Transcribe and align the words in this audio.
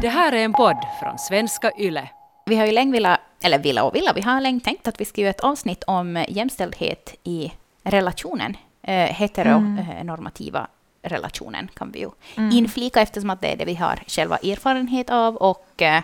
Det 0.00 0.08
här 0.08 0.32
är 0.32 0.44
en 0.44 0.52
podd 0.52 0.76
från 1.00 1.18
svenska 1.18 1.72
YLE. 1.78 2.08
Vi 2.46 2.56
har 2.56 2.66
ju 2.66 2.72
länge 2.72 2.92
velat, 2.92 3.20
eller 3.42 3.58
villa 3.58 3.84
och 3.84 3.94
villa, 3.94 4.12
vi 4.12 4.20
har 4.20 4.40
länge 4.40 4.60
tänkt 4.60 4.88
att 4.88 5.00
vi 5.00 5.04
ska 5.04 5.20
göra 5.20 5.30
ett 5.30 5.40
avsnitt 5.40 5.84
om 5.86 6.24
jämställdhet 6.28 7.14
i 7.24 7.52
relationen. 7.82 8.56
Eh, 8.82 8.94
heteronormativa 8.94 10.66
relationen 11.02 11.68
kan 11.74 11.90
vi 11.90 11.98
ju 12.00 12.10
inflika 12.36 13.00
eftersom 13.00 13.30
att 13.30 13.40
det 13.40 13.52
är 13.52 13.56
det 13.56 13.64
vi 13.64 13.74
har 13.74 14.02
själva 14.06 14.36
erfarenhet 14.36 15.10
av 15.10 15.36
och 15.36 15.82
eh, 15.82 16.02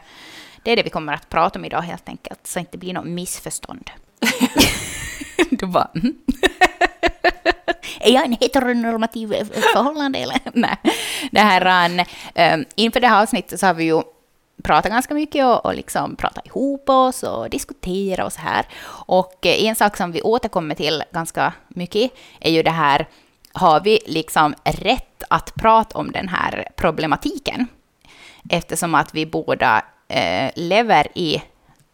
det 0.63 0.73
är 0.73 0.77
det 0.77 0.83
vi 0.83 0.91
kommer 0.91 1.13
att 1.13 1.29
prata 1.29 1.59
om 1.59 1.65
idag 1.65 1.83
helt 1.83 2.09
enkelt, 2.09 2.47
så 2.47 2.59
att 2.59 2.65
det 2.65 2.69
inte 2.69 2.79
blir 2.79 2.95
något 2.95 3.07
missförstånd. 3.07 3.91
du 5.51 5.67
bara, 5.67 5.89
mm. 5.95 6.15
Är 8.03 8.13
jag 8.13 8.25
en 8.25 8.37
heteronormativ 8.41 9.29
förhållande 9.73 10.19
eller? 10.19 10.39
Nej. 10.53 10.77
Det 11.31 11.41
här, 11.41 11.89
um, 12.55 12.65
inför 12.75 13.01
det 13.01 13.09
här 13.09 13.23
avsnittet 13.23 13.61
så 13.61 13.67
har 13.67 13.75
vi 13.75 13.85
ju 13.85 14.03
pratat 14.63 14.93
ganska 14.93 15.15
mycket 15.15 15.47
och, 15.47 15.67
och 15.67 15.75
liksom 15.75 16.17
pratat 16.17 16.47
ihop 16.47 16.89
oss 16.89 17.23
och 17.23 17.51
diskuterat 17.51 18.27
och 18.27 18.33
så 18.33 18.41
här. 18.41 18.67
Och 18.89 19.47
eh, 19.47 19.65
en 19.65 19.75
sak 19.75 19.97
som 19.97 20.13
vi 20.13 20.23
återkommer 20.23 20.75
till 20.75 21.03
ganska 21.13 21.53
mycket 21.69 22.11
är 22.41 22.51
ju 22.51 22.63
det 22.63 22.71
här, 22.71 23.09
har 23.53 23.81
vi 23.81 23.99
liksom 24.07 24.55
rätt 24.65 25.23
att 25.31 25.55
prata 25.55 25.99
om 25.99 26.13
den 26.13 26.29
här 26.29 26.69
problematiken? 26.77 27.67
Eftersom 28.51 28.95
att 28.95 29.15
vi 29.15 29.27
båda 29.27 29.83
eh, 30.09 30.51
lever 30.55 31.07
i 31.15 31.43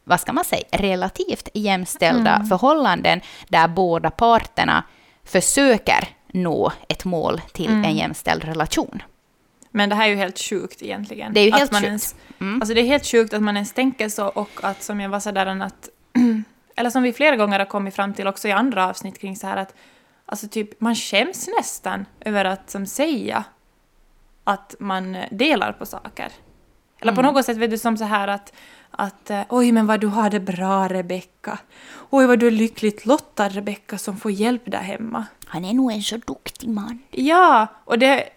vad 0.05 0.21
ska 0.21 0.33
man 0.33 0.45
säga, 0.45 0.65
relativt 0.71 1.49
jämställda 1.55 2.35
Mm. 2.35 2.47
förhållanden 2.47 3.21
där 3.49 3.69
båda 3.69 4.11
parterna 4.11 4.85
försöker 5.29 6.09
nå 6.33 6.73
ett 6.89 7.05
mål 7.05 7.41
till 7.53 7.67
Mm. 7.71 7.85
en 7.85 7.97
jämställd 7.97 8.45
relation. 8.45 9.03
Men 9.71 9.89
det 9.89 9.95
här 9.95 10.05
är 10.05 10.09
ju 10.11 10.17
helt 10.17 10.39
sjukt 10.39 10.83
egentligen. 10.83 11.33
Det 11.33 11.41
är 11.41 11.45
ju 11.45 11.51
helt 11.53 11.73
sjukt. 11.75 11.85
Ens, 11.85 12.15
Mm. 12.41 12.61
Alltså 12.63 12.75
det 12.75 12.81
är 12.81 12.85
helt 12.87 13.07
sjukt 13.07 13.35
att 13.35 13.43
man 13.43 13.57
ens 13.57 13.73
tänker 13.73 14.09
så 14.09 14.27
och 14.29 14.51
att 14.63 14.83
som 14.83 15.01
jag 15.01 15.09
var 15.11 15.21
sådär 15.21 15.47
att... 15.47 15.89
eller 16.77 16.91
som 16.91 17.03
vi 17.03 17.13
flera 17.13 17.37
gånger 17.37 17.59
har 17.59 17.67
kommit 17.67 17.95
fram 17.95 18.15
till 18.15 18.27
också 18.27 18.49
i 18.49 18.53
andra 18.53 18.87
avsnitt 18.89 19.19
kring 19.19 19.37
så 19.37 19.47
här 19.47 19.57
att 19.57 19.75
alltså 20.27 20.49
typ 20.49 20.81
man 20.81 20.95
skäms 20.95 21.49
nästan 21.59 22.07
över 22.21 22.45
att 22.45 22.71
som 22.71 22.87
säga 22.87 23.45
att 24.45 24.75
man 24.79 25.17
delar 25.31 25.73
på 25.73 25.87
saker. 25.87 26.29
Eller 27.01 27.13
på 27.13 27.21
Mm. 27.21 27.35
något 27.35 27.45
sätt 27.45 27.57
vet 27.57 27.71
du 27.71 27.79
som 27.79 27.97
så 27.97 28.05
här 28.05 28.29
att 28.29 28.53
att 28.99 29.31
eh, 29.31 29.43
oj 29.49 29.73
men 29.73 29.87
vad 29.87 30.01
du 30.01 30.07
har 30.07 30.31
det 30.31 30.41
bra 30.41 30.89
Rebecka. 30.89 31.59
Oj 32.11 32.27
vad 32.27 32.39
du 32.39 32.47
är 32.47 32.51
lyckligt 32.51 33.07
lottad 33.07 33.49
Rebecka 33.49 33.99
som 33.99 34.17
får 34.17 34.31
hjälp 34.31 34.63
där 34.65 34.79
hemma. 34.79 35.27
Han 35.47 35.65
är 35.65 35.75
nog 35.75 35.93
en 35.93 36.03
så 36.03 36.17
duktig 36.17 36.69
man. 36.69 36.99
Ja, 37.11 37.67
och 37.85 37.99
det, 37.99 38.29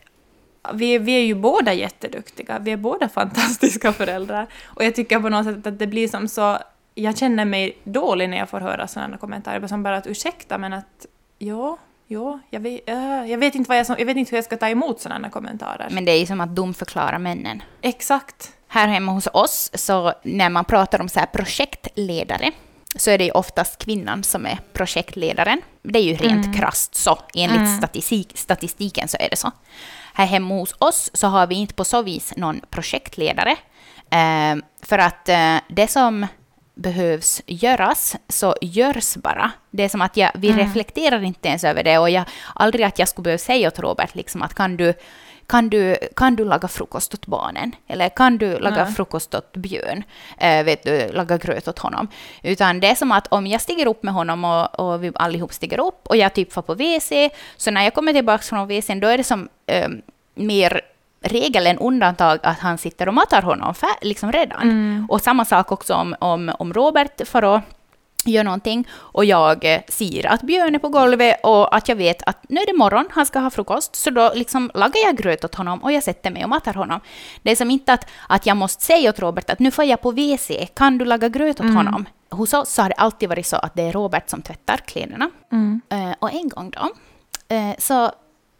vi, 0.74 0.98
vi 0.98 1.12
är 1.12 1.24
ju 1.24 1.36
båda 1.36 1.74
jätteduktiga. 1.74 2.60
Vi 2.60 2.72
är 2.72 2.78
båda 2.78 3.10
fantastiska 3.20 3.94
föräldrar. 3.94 4.48
Och 4.64 4.84
jag 4.84 4.96
tycker 4.96 5.20
på 5.20 5.30
något 5.30 5.46
sätt 5.46 5.68
att 5.68 5.80
det 5.80 5.88
blir 5.88 6.08
som 6.08 6.28
så... 6.28 6.58
Jag 6.96 7.18
känner 7.18 7.46
mig 7.46 7.78
dålig 7.84 8.30
när 8.30 8.38
jag 8.38 8.50
får 8.50 8.60
höra 8.60 8.88
sådana 8.88 9.18
kommentarer. 9.18 9.68
Som 9.68 9.84
bara 9.84 9.98
att 9.98 10.08
ursäkta, 10.08 10.58
men 10.58 10.74
att 10.74 11.06
ja, 11.38 11.78
ja, 12.08 12.40
jag 12.50 12.60
vet, 12.60 12.90
äh, 12.90 13.26
jag 13.32 13.38
vet, 13.38 13.56
inte, 13.56 13.70
vad 13.70 13.78
jag, 13.78 14.00
jag 14.00 14.06
vet 14.06 14.18
inte 14.18 14.32
hur 14.32 14.38
jag 14.38 14.46
ska 14.46 14.58
ta 14.58 14.70
emot 14.70 15.02
sådana 15.02 15.30
kommentarer. 15.30 15.88
Men 15.92 16.06
det 16.06 16.12
är 16.12 16.20
ju 16.20 16.26
som 16.26 16.42
att 16.42 16.56
dumförklara 16.56 17.20
männen. 17.20 17.64
Exakt. 17.82 18.54
Här 18.74 18.88
hemma 18.88 19.12
hos 19.12 19.28
oss, 19.34 19.72
så 19.74 20.14
när 20.24 20.50
man 20.50 20.66
pratar 20.66 21.02
om 21.02 21.10
så 21.10 21.20
här 21.20 21.28
projektledare, 21.28 22.52
så 22.96 23.12
är 23.12 23.18
det 23.18 23.24
ju 23.24 23.32
oftast 23.32 23.86
kvinnan 23.86 24.24
som 24.24 24.46
är 24.46 24.60
projektledaren. 24.74 25.62
Det 25.84 26.00
är 26.00 26.04
ju 26.04 26.16
rent 26.16 26.46
Mm. 26.46 26.58
krasst 26.58 26.96
så, 26.96 27.20
enligt 27.36 27.58
Mm. 27.60 27.78
statistik, 27.78 28.32
statistiken 28.36 29.08
så 29.08 29.18
är 29.20 29.30
det 29.30 29.36
så. 29.36 29.52
Här 30.14 30.26
hemma 30.26 30.54
hos 30.56 30.76
oss 30.80 31.12
så 31.14 31.28
har 31.28 31.48
vi 31.48 31.56
inte 31.56 31.74
på 31.74 31.84
så 31.84 32.02
vis 32.02 32.34
någon 32.38 32.62
projektledare. 32.70 33.52
Eh, 34.10 34.56
för 34.84 34.98
att 34.98 35.30
eh, 35.30 35.56
det 35.70 35.88
som 35.88 36.28
behövs 36.76 37.42
göras, 37.46 38.16
så 38.30 38.56
görs 38.62 39.16
bara. 39.16 39.52
Det 39.72 39.84
är 39.84 39.90
som 39.90 40.02
att 40.02 40.18
jag, 40.18 40.32
vi 40.36 40.48
Mm. 40.50 40.60
reflekterar 40.60 41.24
inte 41.24 41.48
ens 41.48 41.64
över 41.64 41.84
det 41.84 41.98
och 41.98 42.10
jag, 42.10 42.24
aldrig 42.56 42.86
att 42.86 43.00
jag 43.00 43.08
skulle 43.08 43.24
behöva 43.24 43.38
säga 43.40 43.68
åt 43.68 43.80
Robert 43.80 44.16
liksom 44.16 44.42
att 44.42 44.54
kan 44.56 44.78
du, 44.78 44.94
kan 45.52 45.70
du, 45.70 45.98
kan 46.16 46.36
du 46.36 46.46
laga 46.46 46.68
frukost 46.68 47.14
åt 47.14 47.28
barnen? 47.28 47.72
Eller 47.88 48.10
kan 48.10 48.38
du 48.38 48.60
laga 48.60 48.84
Nej. 48.84 48.94
frukost 48.94 49.36
åt 49.36 49.54
Björn? 49.54 50.04
Eh, 50.38 50.64
vet 50.64 50.84
du, 50.84 51.12
laga 51.12 51.38
gröt 51.38 51.68
åt 51.68 51.80
honom. 51.80 52.08
Utan 52.44 52.80
det 52.80 52.88
är 52.88 52.96
som 52.96 53.12
att 53.12 53.28
om 53.28 53.48
jag 53.48 53.62
stiger 53.62 53.88
upp 53.88 54.04
med 54.04 54.14
honom 54.14 54.46
och, 54.46 54.80
och 54.80 55.04
vi 55.04 55.12
allihop 55.16 55.54
stiger 55.54 55.80
upp 55.80 56.08
och 56.08 56.18
jag 56.18 56.34
typ 56.34 56.54
får 56.54 56.62
på 56.62 56.74
WC, 56.74 57.12
så 57.58 57.72
när 57.72 57.84
jag 57.84 57.94
kommer 57.94 58.14
tillbaka 58.14 58.44
från 58.44 58.68
WC 58.68 58.88
då 59.02 59.08
är 59.08 59.18
det 59.18 59.24
som 59.24 59.50
eh, 59.68 59.90
mer 60.36 60.82
regel 61.22 61.68
än 61.68 61.78
undantag 61.78 62.40
att 62.44 62.60
han 62.60 62.78
sitter 62.78 63.08
och 63.08 63.14
matar 63.14 63.42
honom 63.42 63.74
liksom 64.02 64.32
redan. 64.32 64.62
Mm. 64.62 65.06
Och 65.10 65.22
samma 65.22 65.46
sak 65.46 65.72
också 65.72 65.94
om, 65.94 66.16
om, 66.20 66.52
om 66.60 66.74
Robert 66.74 67.28
för 67.28 67.56
att 67.56 67.64
göra 68.26 68.44
någonting 68.44 68.88
och 68.94 69.26
jag 69.26 69.66
eh, 69.66 69.82
ser 69.88 70.26
att 70.26 70.42
Björn 70.42 70.76
är 70.76 70.80
på 70.80 70.90
golvet 70.90 71.40
och 71.44 71.76
att 71.76 71.90
jag 71.90 71.96
vet 71.96 72.24
att 72.24 72.46
nu 72.50 72.62
är 72.62 72.66
det 72.66 72.78
morgon, 72.78 73.06
han 73.12 73.26
ska 73.26 73.40
ha 73.40 73.50
frukost, 73.50 73.96
så 73.96 74.10
då 74.10 74.32
liksom 74.36 74.72
lagar 74.74 75.06
jag 75.06 75.18
gröt 75.18 75.44
åt 75.44 75.56
honom 75.56 75.84
och 75.84 75.92
jag 75.92 76.04
sätter 76.04 76.32
mig 76.32 76.44
och 76.44 76.50
matar 76.50 76.74
honom. 76.74 77.00
Det 77.42 77.52
är 77.52 77.56
som 77.56 77.72
inte 77.72 77.94
att, 77.94 78.10
att 78.30 78.46
jag 78.46 78.58
måste 78.58 78.84
säga 78.84 79.10
åt 79.10 79.20
Robert 79.20 79.50
att 79.50 79.60
nu 79.60 79.72
får 79.72 79.86
jag 79.86 80.02
på 80.02 80.12
WC, 80.12 80.52
kan 80.74 80.98
du 80.98 81.06
laga 81.06 81.30
gröt 81.30 81.56
åt 81.60 81.62
Mm. 81.62 81.76
honom? 81.76 82.06
Hos 82.30 82.54
oss 82.54 82.74
så 82.74 82.82
har 82.82 82.90
det 82.90 82.96
alltid 82.96 83.30
varit 83.30 83.46
så 83.48 83.56
att 83.56 83.76
det 83.76 83.82
är 83.84 83.92
Robert 83.92 84.30
som 84.30 84.42
tvättar 84.42 84.78
kläderna. 84.78 85.30
Mm. 85.52 85.82
Eh, 85.90 86.12
och 86.20 86.34
en 86.34 86.50
gång 86.50 86.70
då, 86.70 86.90
eh, 87.56 87.76
så 87.78 88.12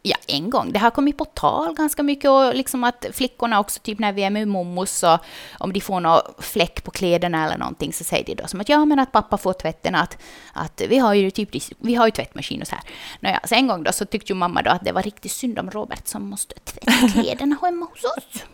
ja, 0.02 0.16
en 0.26 0.50
gång. 0.50 0.72
Det 0.72 0.78
har 0.78 0.90
kommit 0.90 1.18
på 1.18 1.24
tal 1.24 1.74
ganska 1.74 2.02
mycket 2.02 2.30
och 2.30 2.54
liksom 2.54 2.84
att 2.84 3.06
flickorna 3.12 3.60
också, 3.60 3.80
typ 3.80 3.98
när 3.98 4.12
vi 4.12 4.22
är 4.22 4.30
med 4.30 4.48
mommos, 4.48 4.90
så 4.90 5.18
om 5.58 5.72
de 5.72 5.80
får 5.80 6.00
någon 6.00 6.20
fläck 6.38 6.84
på 6.84 6.90
kläderna 6.90 7.44
eller 7.46 7.58
någonting 7.58 7.92
så 7.92 8.04
säger 8.04 8.24
de 8.24 8.34
då 8.34 8.48
som 8.48 8.60
att 8.60 8.68
ja, 8.68 8.84
men 8.84 8.98
att 8.98 9.12
pappa 9.12 9.38
får 9.38 9.52
tvätten, 9.52 9.94
att, 9.94 10.18
att 10.52 10.82
vi 10.88 10.98
har 10.98 11.14
ju 11.14 11.30
typ, 11.30 11.48
vi 11.78 11.94
har 11.94 12.06
ju 12.06 12.10
tvättmaskin 12.10 12.62
och 12.62 12.68
så 12.68 12.74
här. 12.74 12.84
Nåja, 13.20 13.40
så 13.44 13.54
en 13.54 13.66
gång 13.66 13.82
då 13.82 13.92
så 13.92 14.04
tyckte 14.04 14.32
ju 14.32 14.36
mamma 14.36 14.62
då 14.62 14.70
att 14.70 14.84
det 14.84 14.92
var 14.92 15.02
riktigt 15.02 15.32
synd 15.32 15.58
om 15.58 15.70
Robert 15.70 16.08
som 16.08 16.30
måste 16.30 16.54
tvätta 16.54 17.08
kläderna 17.12 17.56
hemma 17.62 17.86
hos 17.86 18.04
oss. 18.04 18.44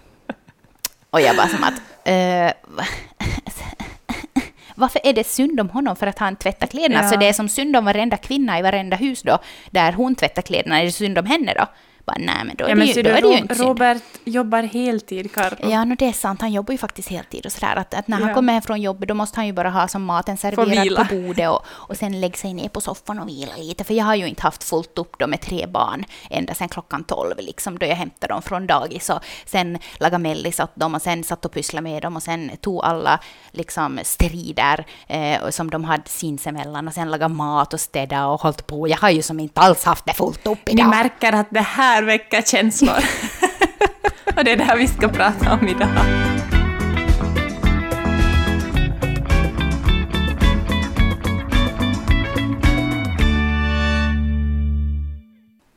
Och 1.11 1.21
jag 1.21 1.37
bara 1.37 1.49
som 1.49 1.65
att, 1.65 1.81
eh, 2.05 2.53
varför 4.79 5.01
är 5.05 5.13
det 5.13 5.27
synd 5.27 5.61
om 5.61 5.71
honom 5.71 5.97
för 5.97 6.07
att 6.07 6.19
han 6.19 6.37
tvättar 6.37 6.67
kläderna? 6.67 7.01
Ja. 7.03 7.09
Så 7.09 7.17
det 7.17 7.29
är 7.29 7.33
som 7.33 7.49
synd 7.49 7.77
om 7.77 7.85
varenda 7.85 8.17
kvinna 8.17 8.59
i 8.59 8.63
varenda 8.63 8.97
hus 8.97 9.23
då, 9.23 9.39
där 9.71 9.93
hon 9.93 10.15
tvättar 10.15 10.43
kläderna, 10.43 10.81
är 10.81 10.85
det 10.85 10.93
synd 10.93 11.19
om 11.19 11.27
henne 11.27 11.55
då? 11.55 11.67
Bara, 12.09 12.17
nej, 12.19 12.45
men 12.45 12.57
då 12.57 12.65
är 12.65 12.69
Ja, 12.69 12.75
det 12.75 12.85
ju, 12.85 13.03
då 13.03 13.11
du, 13.11 13.17
är 13.17 13.23
det 13.23 13.29
ju 13.29 13.39
inte 13.39 13.55
synd. 13.55 13.69
Robert 13.69 14.03
jobbar 14.25 14.63
heltid, 14.63 15.33
Carro. 15.35 15.57
Ja, 15.71 15.85
no, 15.85 15.95
det 15.99 16.05
är 16.07 16.13
sant. 16.13 16.41
Han 16.41 16.53
jobbar 16.53 16.73
ju 16.73 16.79
faktiskt 16.79 17.09
heltid 17.09 17.47
och 17.47 17.53
sådär. 17.53 17.77
Att, 17.77 17.95
att 17.95 18.09
när 18.09 18.17
han 18.19 18.29
Ja. 18.29 18.35
kommer 18.35 18.53
hem 18.53 18.63
från 18.63 18.81
jobbet 18.81 19.09
då 19.09 19.15
måste 19.15 19.37
han 19.39 19.47
ju 19.47 19.53
bara 19.53 19.71
ha 19.71 19.89
som 19.89 20.05
maten 20.05 20.37
serverad 20.37 21.09
på 21.09 21.15
bordet 21.17 21.49
och, 21.51 21.63
och 21.69 21.97
sen 21.97 22.21
lägga 22.21 22.37
sig 22.37 22.55
ner 22.55 22.69
på 22.69 22.81
soffan 22.81 23.19
och 23.19 23.29
vila 23.29 23.53
lite. 23.57 23.85
För 23.85 23.95
jag 23.95 24.05
har 24.05 24.15
ju 24.15 24.27
inte 24.29 24.43
haft 24.43 24.65
fullt 24.65 24.99
upp 24.99 25.19
då 25.19 25.27
med 25.27 25.41
tre 25.41 25.67
barn 25.67 26.05
ända 26.31 26.55
sedan 26.55 26.69
klockan 26.69 27.05
tolv 27.05 27.35
liksom 27.39 27.79
då 27.79 27.87
jag 27.87 27.97
hämtade 27.97 28.33
dem 28.33 28.43
från 28.43 28.67
dagis 28.67 29.11
och 29.11 29.21
sen 29.47 29.79
laga 30.01 30.19
mellis 30.19 30.61
åt 30.61 30.77
dem 30.77 30.95
och 30.95 31.03
sen 31.03 31.25
satt 31.25 31.45
och 31.45 31.53
pysslade 31.53 31.83
med 31.83 32.03
dem 32.03 32.17
och 32.17 32.23
sen 32.23 32.51
tog 32.61 32.85
alla 32.85 33.21
liksom 33.51 33.99
strider 34.03 34.85
eh, 35.07 35.49
som 35.51 35.71
de 35.71 35.85
hade 35.85 36.09
sinsemellan 36.09 36.89
och 36.89 36.95
sen 36.95 37.11
laga 37.11 37.29
mat 37.29 37.75
och 37.75 37.81
städa 37.81 38.27
och 38.27 38.41
hållit 38.41 38.67
på. 38.67 38.89
Jag 38.89 38.97
har 38.99 39.11
ju 39.11 39.23
som 39.23 39.41
inte 39.41 39.61
alls 39.61 39.85
haft 39.85 40.05
det 40.07 40.13
fullt 40.13 40.47
upp 40.47 40.59
Ni 40.67 40.73
idag. 40.73 40.89
märker 40.89 41.33
att 41.33 41.47
det 41.51 41.61
här 41.61 41.98
väcker 42.03 42.43
känslor. 42.43 42.97
och 44.37 44.45
det 44.45 44.53
är 44.53 44.57
det 44.57 44.65
här 44.65 44.77
vi 44.77 44.89
ska 44.89 45.09
prata 45.09 45.53
om 45.53 45.69
idag. 45.69 45.89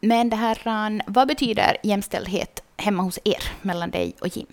Men 0.02 0.30
det 0.30 0.36
här, 0.36 0.60
Ran, 0.64 1.02
vad 1.08 1.28
betyder 1.28 1.78
jämställdhet 1.84 2.64
hemma 2.78 3.04
hos 3.04 3.20
er 3.24 3.44
mellan 3.62 3.92
dig 3.92 4.16
och 4.22 4.38
Jim? 4.38 4.48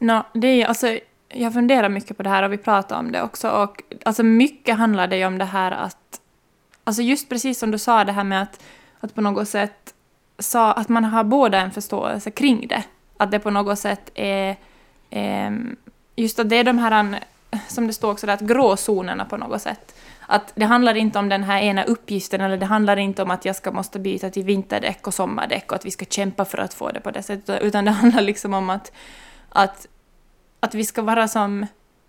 Nå, 0.00 0.26
det 0.34 0.48
är, 0.48 0.66
alltså, 0.66 0.98
jag 1.28 1.52
funderar 1.52 1.88
mycket 1.88 2.16
på 2.16 2.22
det 2.22 2.28
här 2.28 2.42
och 2.42 2.52
vi 2.52 2.58
pratar 2.58 2.98
om 2.98 3.12
det 3.12 3.22
också. 3.22 3.50
Och, 3.50 3.82
alltså, 4.04 4.22
mycket 4.22 4.76
handlar 4.76 5.06
det 5.06 5.16
ju 5.16 5.26
om 5.26 5.38
det 5.38 5.44
här 5.44 5.72
att... 5.72 6.20
Alltså 6.84 7.02
just 7.02 7.28
precis 7.28 7.58
som 7.58 7.70
du 7.70 7.78
sa, 7.78 8.04
det 8.04 8.12
här 8.12 8.24
med 8.24 8.42
att, 8.42 8.62
att 9.00 9.14
på 9.14 9.20
något 9.20 9.48
sätt... 9.48 9.94
Sa, 10.38 10.72
att 10.72 10.88
man 10.88 11.04
har 11.04 11.24
båda 11.24 11.60
en 11.60 11.70
förståelse 11.70 12.30
kring 12.30 12.66
det. 12.68 12.82
Att 13.16 13.30
det 13.30 13.38
på 13.38 13.50
något 13.50 13.78
sätt 13.78 14.10
är... 14.14 14.56
Ehm, 15.10 15.76
just 16.16 16.38
att 16.38 16.48
det 16.48 16.56
är 16.56 16.64
de 16.64 16.78
här, 16.78 17.20
som 17.68 17.86
det 17.86 17.92
står 17.92 18.10
också 18.10 18.26
där, 18.26 18.34
att 18.34 18.40
gråzonerna 18.40 19.24
på 19.24 19.36
något 19.36 19.62
sätt. 19.62 19.94
Att 20.26 20.52
det 20.54 20.64
handlar 20.64 20.94
inte 20.94 21.18
om 21.18 21.28
den 21.28 21.44
här 21.44 21.60
ena 21.60 21.84
uppgiften 21.84 22.40
eller 22.40 22.56
det 22.56 22.66
handlar 22.66 22.96
inte 22.96 23.22
om 23.22 23.30
att 23.30 23.44
jag 23.44 23.56
ska 23.56 23.72
måste 23.72 23.98
byta 23.98 24.30
till 24.30 24.44
vinterdäck 24.44 25.06
och 25.06 25.14
sommardäck 25.14 25.72
och 25.72 25.76
att 25.76 25.86
vi 25.86 25.90
ska 25.90 26.04
kämpa 26.04 26.44
för 26.44 26.58
att 26.58 26.74
få 26.74 26.90
det 26.90 27.00
på 27.00 27.10
det 27.10 27.22
sättet. 27.22 27.62
Utan 27.62 27.84
det 27.84 27.90
handlar 28.02 28.22
liksom 28.22 28.54
om 28.54 28.70
att, 28.70 28.92
att, 29.48 29.86
att 30.60 30.74
vi 30.74 30.84
ska 30.84 31.02
vara 31.02 31.28
som 31.28 31.66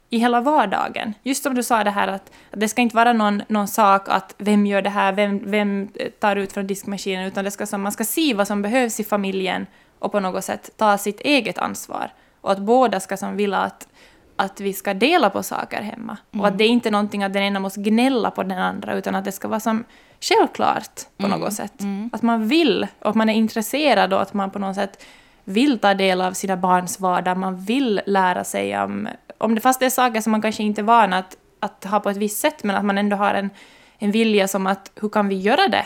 i 0.09 0.17
hela 0.17 0.41
vardagen. 0.41 1.13
Just 1.23 1.43
som 1.43 1.55
du 1.55 1.63
sa 1.63 1.83
det 1.83 1.91
här 1.91 2.07
att, 2.07 2.31
det 2.51 2.67
ska 2.67 2.81
inte 2.81 2.95
vara 2.95 3.13
någon, 3.13 3.41
någon 3.47 3.67
sak 3.67 4.09
att 4.09 4.35
vem 4.37 4.65
gör 4.65 4.81
det 4.81 4.89
här, 4.89 5.13
vem, 5.13 5.41
vem 5.45 5.89
tar 6.19 6.35
ut 6.35 6.53
från 6.53 6.67
diskmaskinen, 6.67 7.25
utan 7.25 7.45
det 7.45 7.51
ska 7.51 7.65
som, 7.65 7.81
man 7.81 7.91
ska 7.91 8.03
se 8.03 8.33
vad 8.33 8.47
som 8.47 8.61
behövs 8.61 8.99
i 8.99 9.03
familjen 9.03 9.65
och 9.99 10.11
på 10.11 10.19
något 10.19 10.43
sätt 10.43 10.69
ta 10.77 10.97
sitt 10.97 11.19
eget 11.21 11.57
ansvar. 11.57 12.11
och 12.41 12.51
att 12.51 12.59
båda 12.59 12.99
ska 12.99 13.17
som 13.17 13.35
vilja 13.37 13.57
att, 13.57 13.87
att 14.35 14.61
vi 14.61 14.73
ska 14.73 14.93
dela 14.93 15.29
på 15.29 15.43
saker 15.43 15.81
hemma. 15.81 16.17
Mm. 16.31 16.41
Och 16.41 16.47
att 16.47 16.57
det 16.57 16.63
är 16.63 16.69
inte 16.69 16.91
någonting 16.91 17.23
att 17.23 17.33
den 17.33 17.43
ena 17.43 17.59
måste 17.59 17.79
gnälla 17.79 18.31
på 18.31 18.43
den 18.43 18.57
andra, 18.57 18.93
utan 18.93 19.15
att 19.15 19.25
det 19.25 19.31
ska 19.31 19.47
vara 19.47 19.59
som 19.59 19.83
självklart 20.21 20.95
på 21.17 21.25
Mm. 21.25 21.39
något 21.39 21.53
sätt. 21.53 21.73
Att 22.11 22.21
man 22.21 22.47
vill, 22.47 22.87
och 22.99 23.09
att 23.09 23.15
man 23.15 23.29
är 23.29 23.33
intresserad 23.33 24.13
och 24.13 24.21
att 24.21 24.33
man 24.33 24.51
på 24.51 24.59
något 24.59 24.75
sätt 24.75 25.03
vill 25.43 25.79
ta 25.79 25.93
del 25.93 26.21
av 26.21 26.33
sina 26.33 26.57
barns 26.57 26.99
vardag, 26.99 27.37
man 27.37 27.55
vill 27.55 28.01
lära 28.05 28.43
sig 28.43 28.79
om, 28.79 29.07
om 29.37 29.55
det, 29.55 29.61
fast 29.61 29.79
det 29.79 29.85
är 29.85 29.89
saker 29.89 30.21
som 30.21 30.31
man 30.31 30.41
kanske 30.41 30.63
inte 30.63 30.81
är 30.81 30.83
van 30.83 31.13
att, 31.13 31.37
att 31.59 31.83
ha 31.83 31.99
på 31.99 32.09
ett 32.09 32.17
visst 32.17 32.39
sätt, 32.39 32.63
men 32.63 32.75
att 32.75 32.85
man 32.85 32.97
ändå 32.97 33.15
har 33.15 33.33
en, 33.33 33.49
en 33.97 34.11
vilja 34.11 34.47
som 34.47 34.67
att 34.67 34.91
hur 34.95 35.09
kan 35.09 35.27
vi 35.27 35.35
göra 35.35 35.67
det? 35.67 35.85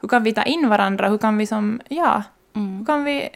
Hur 0.00 0.08
kan 0.08 0.22
vi 0.22 0.32
ta 0.32 0.42
in 0.42 0.68
varandra? 0.68 1.08
Hur 1.08 1.18
kan 1.18 1.38
vi 1.38 1.46
som, 1.46 1.80
ja, 1.88 2.22
hur 2.54 2.84
kan 2.84 3.04
vi 3.04 3.28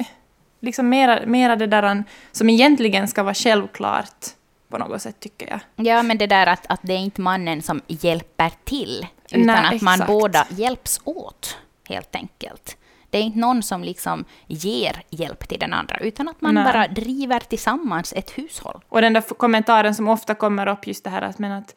liksom 0.61 0.89
mera, 0.89 1.27
mera 1.27 1.57
det 1.57 1.67
där 1.67 2.05
som 2.33 2.51
egentligen 2.51 3.09
ska 3.09 3.23
vara 3.23 3.35
självklart 3.35 4.27
på 4.69 4.79
något 4.79 5.03
sätt, 5.03 5.21
tycker 5.21 5.49
jag. 5.51 5.87
Ja, 5.87 6.03
men 6.03 6.19
det 6.19 6.27
där 6.27 6.47
att, 6.47 6.67
att 6.67 6.81
det 6.83 6.93
är 6.93 6.99
inte 6.99 7.21
mannen 7.21 7.63
som 7.63 7.81
hjälper 7.87 8.51
till, 8.65 9.07
utan 9.27 9.47
Nej, 9.47 9.77
att 9.77 9.83
man 9.83 9.95
exakt. 9.95 10.07
båda 10.09 10.47
hjälps 10.51 11.01
åt, 11.05 11.57
helt 11.89 12.17
enkelt. 12.17 12.77
Det 13.13 13.19
är 13.19 13.23
inte 13.23 13.39
någon 13.39 13.63
som 13.63 13.85
liksom 13.85 14.25
ger 14.47 15.03
hjälp 15.11 15.49
till 15.49 15.59
den 15.59 15.73
andra, 15.73 15.97
utan 15.97 16.29
att 16.29 16.41
man 16.41 16.55
Nej. 16.55 16.65
bara 16.65 16.89
driver 16.89 17.41
tillsammans 17.41 18.13
ett 18.17 18.39
hushåll. 18.39 18.81
Och 18.89 19.01
den 19.01 19.13
där 19.13 19.21
kommentaren 19.21 19.95
som 19.95 20.09
ofta 20.09 20.35
kommer 20.35 20.69
upp, 20.69 20.87
just 20.87 21.05
det 21.05 21.11
här 21.11 21.23
att, 21.23 21.39
men 21.39 21.53
att, 21.53 21.75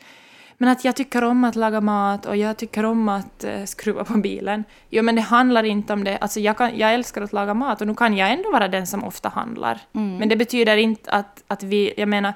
men 0.58 0.70
att 0.70 0.86
jag 0.86 0.96
tycker 0.96 1.24
om 1.24 1.44
att 1.44 1.56
laga 1.56 1.82
mat 1.82 2.26
och 2.26 2.38
jag 2.38 2.58
tycker 2.58 2.86
om 2.86 3.10
att 3.10 3.44
eh, 3.44 3.64
skruva 3.64 4.04
på 4.04 4.14
bilen. 4.14 4.64
Jo, 4.90 5.04
men 5.04 5.16
det 5.16 5.22
handlar 5.22 5.64
inte 5.64 5.94
om 5.94 6.04
det. 6.04 6.18
Alltså, 6.18 6.40
jag, 6.40 6.58
kan, 6.58 6.78
jag 6.78 6.94
älskar 6.94 7.22
att 7.22 7.34
laga 7.34 7.54
mat 7.54 7.82
och 7.82 7.88
nu 7.88 7.96
kan 7.96 8.18
jag 8.18 8.32
ändå 8.32 8.52
vara 8.52 8.68
den 8.68 8.88
som 8.88 9.04
ofta 9.04 9.30
handlar. 9.30 9.80
Men 10.20 10.30
det 10.30 10.36
betyder 10.36 10.78
inte 10.78 11.12
att, 11.12 11.44
att 11.48 11.64
vi, 11.64 11.94
jag 11.98 12.10
menar, 12.10 12.34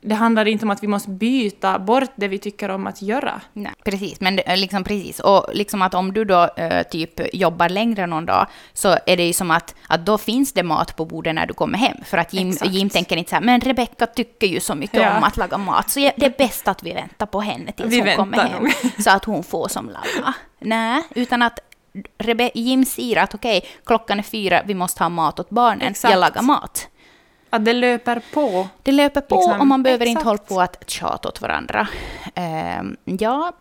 det 0.00 0.14
handlar 0.14 0.48
inte 0.48 0.64
om 0.64 0.70
att 0.70 0.82
vi 0.82 0.86
måste 0.86 1.10
byta 1.10 1.78
bort 1.78 2.10
det 2.16 2.28
vi 2.28 2.38
tycker 2.38 2.68
om 2.68 2.86
att 2.86 3.02
göra. 3.02 3.40
Nej, 3.52 3.72
precis. 3.84 4.20
Men 4.20 4.36
det, 4.36 4.48
är 4.48 4.56
liksom 4.56 4.84
precis. 4.84 5.20
Och 5.20 5.46
liksom 5.54 5.82
att 5.82 5.94
om 5.94 6.12
du 6.12 6.24
då 6.24 6.48
eh, 6.56 6.82
typ 6.82 7.34
jobbar 7.34 7.68
längre 7.68 8.06
någon 8.06 8.26
dag, 8.26 8.46
så 8.72 8.88
är 9.06 9.16
det 9.16 9.26
ju 9.26 9.32
som 9.32 9.50
att, 9.50 9.74
att 9.88 10.06
då 10.06 10.18
finns 10.18 10.52
det 10.52 10.62
mat 10.62 10.96
på 10.96 11.04
bordet 11.04 11.34
när 11.34 11.46
du 11.46 11.54
kommer 11.54 11.78
hem. 11.78 11.96
För 12.04 12.18
att 12.18 12.32
Jim, 12.32 12.48
Exakt. 12.50 12.70
Jim 12.70 12.90
tänker 12.90 13.16
inte 13.16 13.30
så 13.30 13.36
här, 13.36 13.42
men 13.42 13.60
Rebecka 13.60 14.06
tycker 14.06 14.46
ju 14.46 14.60
så 14.60 14.74
mycket 14.74 15.02
Ja. 15.02 15.16
om 15.16 15.24
att 15.24 15.36
laga 15.36 15.58
mat, 15.58 15.90
så 15.90 16.00
det 16.00 16.26
är 16.26 16.34
bäst 16.38 16.68
att 16.68 16.82
vi 16.82 16.92
väntar 16.92 17.26
på 17.26 17.40
henne 17.40 17.72
tills 17.72 17.88
Vi 17.92 18.00
hon 18.00 18.16
kommer 18.16 18.38
hem. 18.38 18.62
nog. 18.62 18.72
Så 19.02 19.10
att 19.10 19.24
hon 19.24 19.44
får 19.44 19.68
som 19.68 19.86
laga. 19.86 20.34
Nej, 20.60 21.02
utan 21.14 21.42
att 21.42 21.58
Rebe 22.18 22.50
Jim 22.54 22.84
säger 22.84 23.16
att 23.22 23.34
okej, 23.34 23.64
klockan 23.86 24.18
är 24.18 24.22
fyra, 24.22 24.62
vi 24.66 24.74
måste 24.74 25.02
ha 25.04 25.08
mat 25.08 25.40
åt 25.40 25.50
barnen, 25.50 25.88
Exakt. 25.88 26.12
jag 26.12 26.20
lagar 26.20 26.42
mat. 26.42 26.88
Att 27.50 27.64
det 27.64 27.72
löper 27.72 28.22
på. 28.32 28.68
Det 28.82 28.92
löper 28.92 29.20
på 29.20 29.34
Liksom, 29.34 29.60
och 29.60 29.66
man 29.66 29.82
behöver 29.82 30.06
inte 30.06 30.20
exakt. 30.20 30.26
hålla 30.26 30.38
på 30.38 30.60
att 30.60 30.90
tjata 30.90 31.28
åt 31.28 31.40
varandra. 31.40 31.88
Ehm, 32.34 32.96
ja, 33.04 33.52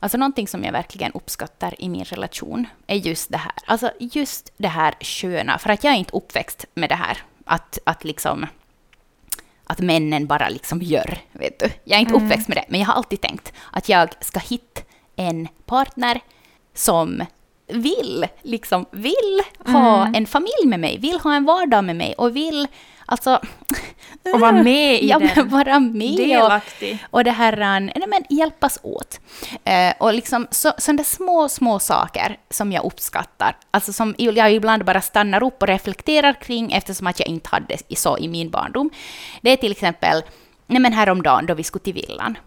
alltså 0.00 0.18
någonting 0.18 0.48
som 0.48 0.64
jag 0.64 0.72
verkligen 0.72 1.12
uppskattar 1.12 1.74
i 1.78 1.88
min 1.88 2.04
relation 2.04 2.66
är 2.86 2.96
just 2.96 3.30
det 3.32 3.38
här. 3.38 3.52
Alltså 3.66 3.90
just 3.98 4.52
det 4.56 4.68
här 4.68 4.94
sköna, 5.00 5.58
för 5.58 5.70
att 5.70 5.84
jag 5.84 5.92
är 5.92 5.98
inte 5.98 6.16
uppväxt 6.16 6.64
med 6.74 6.88
det 6.88 6.94
här. 6.94 7.18
Att, 7.44 7.78
att 7.86 8.04
liksom 8.04 8.46
att 9.64 9.80
männen 9.80 10.26
bara 10.26 10.48
liksom 10.48 10.82
gör, 10.82 11.18
vet 11.32 11.58
du. 11.58 11.70
Jag 11.84 11.96
är 11.96 12.00
inte 12.00 12.14
uppväxt 12.14 12.48
med 12.48 12.56
det, 12.56 12.64
men 12.68 12.80
jag 12.80 12.86
har 12.86 12.94
alltid 12.94 13.20
tänkt 13.20 13.52
att 13.72 13.88
jag 13.88 14.08
ska 14.20 14.40
hitta 14.40 14.80
en 15.16 15.48
partner 15.66 16.20
som 16.74 17.22
vill, 17.68 18.26
liksom 18.42 18.86
vill 18.90 19.42
ha 19.66 20.10
en 20.14 20.26
familj 20.26 20.64
med 20.64 20.80
mig, 20.80 20.98
vill 20.98 21.20
ha 21.20 21.34
en 21.34 21.44
vardag 21.44 21.84
med 21.84 21.96
mig 21.96 22.14
och 22.18 22.36
vill 22.36 22.68
alltså... 23.06 23.40
Och 24.34 24.40
vara 24.40 24.52
med 24.52 25.02
i 25.02 25.08
ja, 25.10 25.18
den. 25.18 25.48
Vara 25.48 25.78
med 25.78 26.10
och, 26.10 26.16
Delaktig. 26.16 26.98
och 27.10 27.24
det 27.24 27.30
här, 27.30 27.52
eh, 27.52 27.80
nej, 27.80 28.04
men 28.06 28.24
hjälpas 28.38 28.78
åt. 28.82 29.20
Eh, 29.64 29.92
och 29.98 30.14
liksom 30.14 30.46
så, 30.50 30.72
sådana 30.78 31.04
små, 31.04 31.48
små 31.48 31.78
saker 31.78 32.36
som 32.50 32.72
jag 32.72 32.84
uppskattar, 32.84 33.56
alltså 33.70 33.92
som 33.92 34.14
jag 34.18 34.52
ibland 34.52 34.84
bara 34.84 35.00
stannar 35.00 35.42
upp 35.42 35.62
och 35.62 35.68
reflekterar 35.68 36.32
kring 36.32 36.72
eftersom 36.72 37.06
att 37.06 37.20
jag 37.20 37.28
inte 37.28 37.48
hade 37.48 37.76
så 37.96 38.18
i 38.18 38.28
min 38.28 38.50
barndom. 38.50 38.90
Det 39.40 39.50
är 39.50 39.56
till 39.56 39.72
exempel, 39.72 40.22
nej 40.66 40.80
men 40.80 40.92
häromdagen 40.92 41.46
då 41.46 41.54
vi 41.54 41.64
skulle 41.64 41.84
till 41.84 41.94
villan, 41.94 42.38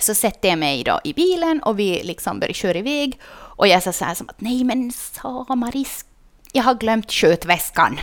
så 0.00 0.14
sätter 0.14 0.48
jag 0.48 0.58
mig 0.58 0.84
då 0.84 1.00
i 1.04 1.12
bilen 1.12 1.62
och 1.62 1.78
vi 1.78 2.02
liksom 2.04 2.40
börjar 2.40 2.52
köra 2.52 2.78
iväg 2.78 3.20
och 3.32 3.68
jag 3.68 3.82
sa 3.82 3.92
så 3.92 4.04
här 4.04 4.14
som 4.14 4.28
att 4.28 4.40
nej 4.40 4.64
men 4.64 4.92
Samaris, 4.92 6.04
jag 6.52 6.62
har 6.62 6.74
glömt 6.74 7.12
skötväskan. 7.12 8.00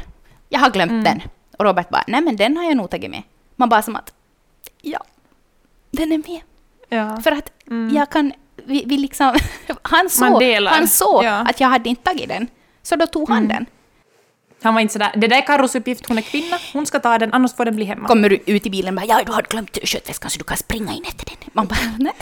Jag 0.50 0.60
har 0.60 0.70
glömt 0.70 1.06
den. 1.06 1.22
Och 1.58 1.66
Robert 1.66 1.90
bara, 1.90 2.04
nej 2.08 2.22
men 2.22 2.36
den 2.36 2.58
har 2.58 2.64
jag 2.64 2.78
nog 2.78 2.90
tagit 2.90 3.12
med. 3.12 3.24
Man 3.56 3.70
bara 3.70 3.82
som 3.82 3.96
att, 3.96 4.14
ja, 4.82 5.04
den 5.92 6.12
är 6.12 6.18
med. 6.18 6.42
Ja. 6.90 7.22
För 7.22 7.32
att 7.32 7.52
jag 7.94 8.10
kan, 8.10 8.34
vi, 8.66 8.84
vi 8.86 8.98
liksom, 8.98 9.36
han 9.82 10.10
såg, 10.10 10.44
han 10.66 10.88
såg 10.88 11.24
Ja. 11.24 11.32
att 11.32 11.60
jag 11.60 11.68
hade 11.68 11.90
inte 11.90 12.04
tagit 12.04 12.30
den. 12.30 12.48
Så 12.84 12.96
då 12.96 13.08
tog 13.08 13.30
han 13.30 13.48
den. 13.48 13.66
Han 14.62 14.74
var 14.74 14.82
inte 14.82 14.94
sådär, 14.94 15.12
det 15.16 15.28
där 15.28 15.38
är 15.38 15.42
Carros 15.42 15.76
uppgift, 15.76 16.08
hon 16.08 16.18
är 16.18 16.22
kvinna, 16.22 16.58
hon 16.74 16.86
ska 16.86 17.00
ta 17.00 17.18
den, 17.18 17.34
annars 17.34 17.56
får 17.56 17.66
den 17.66 17.76
bli 17.76 17.86
hemma. 17.86 18.08
Kommer 18.08 18.30
du 18.30 18.40
ut 18.46 18.66
i 18.66 18.70
bilen 18.70 18.98
och 18.98 19.02
bara, 19.02 19.08
ja 19.08 19.24
du 19.26 19.32
har 19.32 19.42
glömt 19.42 19.78
köttväskan 19.84 20.30
så 20.32 20.38
du 20.38 20.44
kan 20.44 20.58
springa 20.58 20.94
in 20.94 21.04
efter 21.08 21.26
den. 21.26 21.50
Man 21.54 21.68
bara, 21.68 21.80
nej. 22.00 22.14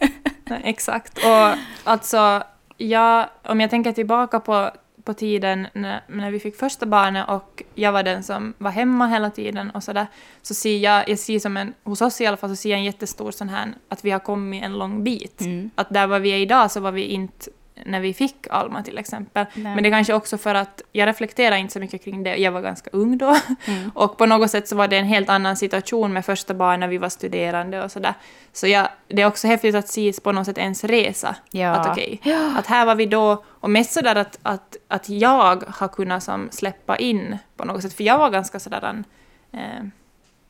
Nej, 0.48 0.60
exakt. 0.64 1.18
Och 1.18 1.58
alltså, 1.84 2.42
jag, 2.76 3.28
om 3.42 3.60
jag 3.60 3.70
tänker 3.70 3.92
tillbaka 3.92 4.40
på, 4.40 4.70
på 5.04 5.14
tiden 5.14 5.66
när, 5.72 6.00
när 6.08 6.30
vi 6.30 6.40
fick 6.40 6.56
första 6.56 6.86
barnet 6.86 7.28
och 7.28 7.62
jag 7.74 7.92
var 7.92 8.02
den 8.02 8.22
som 8.22 8.54
var 8.58 8.70
hemma 8.70 9.06
hela 9.06 9.30
tiden 9.30 9.70
och 9.70 9.82
sådär, 9.82 10.06
så 10.42 10.54
ser 10.54 10.78
jag, 10.78 11.08
jag 11.08 11.18
ser 11.18 11.38
som 11.38 11.56
en, 11.56 11.74
hos 11.84 12.00
oss 12.00 12.20
i 12.20 12.26
alla 12.26 12.36
fall, 12.36 12.50
så 12.50 12.56
ser 12.56 12.70
jag 12.70 12.78
en 12.78 12.84
jättestor 12.84 13.30
sån 13.30 13.48
här, 13.48 13.74
att 13.88 14.04
vi 14.04 14.10
har 14.10 14.18
kommit 14.18 14.64
en 14.64 14.78
lång 14.78 15.04
bit. 15.04 15.40
Mm. 15.40 15.70
Att 15.74 15.90
där 15.90 16.06
var 16.06 16.18
vi 16.18 16.30
är 16.30 16.38
idag 16.38 16.70
så 16.70 16.80
var 16.80 16.92
vi 16.92 17.02
inte 17.02 17.50
när 17.84 18.00
vi 18.00 18.14
fick 18.14 18.46
Alma 18.50 18.82
till 18.82 18.98
exempel. 18.98 19.46
Nej. 19.54 19.74
Men 19.74 19.84
det 19.84 19.90
kanske 19.90 20.14
också 20.14 20.38
för 20.38 20.54
att 20.54 20.82
jag 20.92 21.06
reflekterar 21.06 21.56
inte 21.56 21.72
så 21.72 21.80
mycket 21.80 22.04
kring 22.04 22.22
det. 22.22 22.36
Jag 22.36 22.52
var 22.52 22.60
ganska 22.60 22.90
ung 22.92 23.18
då. 23.18 23.36
Mm. 23.64 23.90
Och 23.94 24.18
på 24.18 24.26
något 24.26 24.50
sätt 24.50 24.68
så 24.68 24.76
var 24.76 24.88
det 24.88 24.96
en 24.96 25.04
helt 25.04 25.28
annan 25.28 25.56
situation 25.56 26.12
med 26.12 26.24
första 26.24 26.54
barn 26.54 26.80
när 26.80 26.88
vi 26.88 26.98
var 26.98 27.08
studerande 27.08 27.84
och 27.84 27.92
sådär. 27.92 28.14
Så 28.52 28.66
jag, 28.66 28.88
det 29.08 29.22
är 29.22 29.26
också 29.26 29.46
häftigt 29.46 29.74
att 29.74 29.88
se 29.88 30.12
på 30.22 30.32
något 30.32 30.46
sätt 30.46 30.58
ens 30.58 30.84
resa. 30.84 31.36
Ja. 31.50 31.70
Att 31.70 31.86
okej, 31.86 32.20
att 32.56 32.66
här 32.66 32.86
var 32.86 32.94
vi 32.94 33.06
då, 33.06 33.44
och 33.46 33.70
mest 33.70 33.92
sådär 33.92 34.16
att, 34.16 34.38
att, 34.42 34.76
att 34.88 35.08
jag 35.08 35.64
har 35.68 35.88
kunnat 35.88 36.22
som 36.22 36.48
släppa 36.50 36.96
in 36.96 37.38
på 37.56 37.64
något 37.64 37.82
sätt, 37.82 37.94
för 37.94 38.04
jag 38.04 38.18
var 38.18 38.30
ganska 38.30 38.60
sådär, 38.60 39.04
eh, 39.52 39.60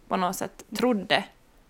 på 0.09 0.17
något 0.17 0.37
sätt 0.37 0.65
trodde, 0.79 1.25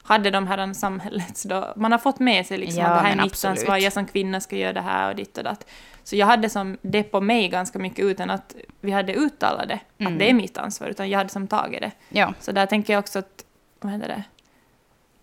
hade 0.06 0.30
de 0.30 0.46
här 0.46 0.72
samhällets 0.72 1.42
då, 1.42 1.72
man 1.76 1.92
har 1.92 1.98
fått 1.98 2.18
med 2.18 2.46
sig 2.46 2.58
liksom 2.58 2.82
Ja, 2.82 2.86
att 2.88 3.02
det 3.02 3.08
här 3.08 3.16
är 3.18 3.22
mitt 3.22 3.44
ansvar, 3.44 3.76
jag 3.76 3.92
som 3.92 4.06
kvinna 4.06 4.40
ska 4.40 4.56
göra 4.56 4.72
det 4.72 4.80
här 4.80 5.10
och 5.10 5.16
ditt 5.16 5.38
och 5.38 5.44
datt. 5.44 5.66
Så 6.04 6.16
jag 6.16 6.26
hade 6.26 6.50
som 6.50 6.78
det 6.82 7.02
på 7.02 7.20
mig 7.20 7.48
ganska 7.48 7.78
mycket 7.78 8.04
utan 8.04 8.30
att 8.30 8.56
vi 8.80 8.90
hade 8.92 9.14
uttalat 9.14 9.68
det, 9.68 9.80
Mm. 9.98 10.12
att 10.12 10.18
det 10.18 10.30
är 10.30 10.34
mitt 10.34 10.58
ansvar, 10.58 10.88
utan 10.88 11.10
jag 11.10 11.18
hade 11.18 11.30
som 11.30 11.46
tagit 11.48 11.80
det. 11.80 11.90
Ja. 12.08 12.34
Så 12.40 12.52
där 12.52 12.66
tänker 12.66 12.92
jag 12.92 13.00
också 13.00 13.18
att, 13.18 13.44
vad 13.80 13.92
heter 13.92 14.08
det, 14.08 14.22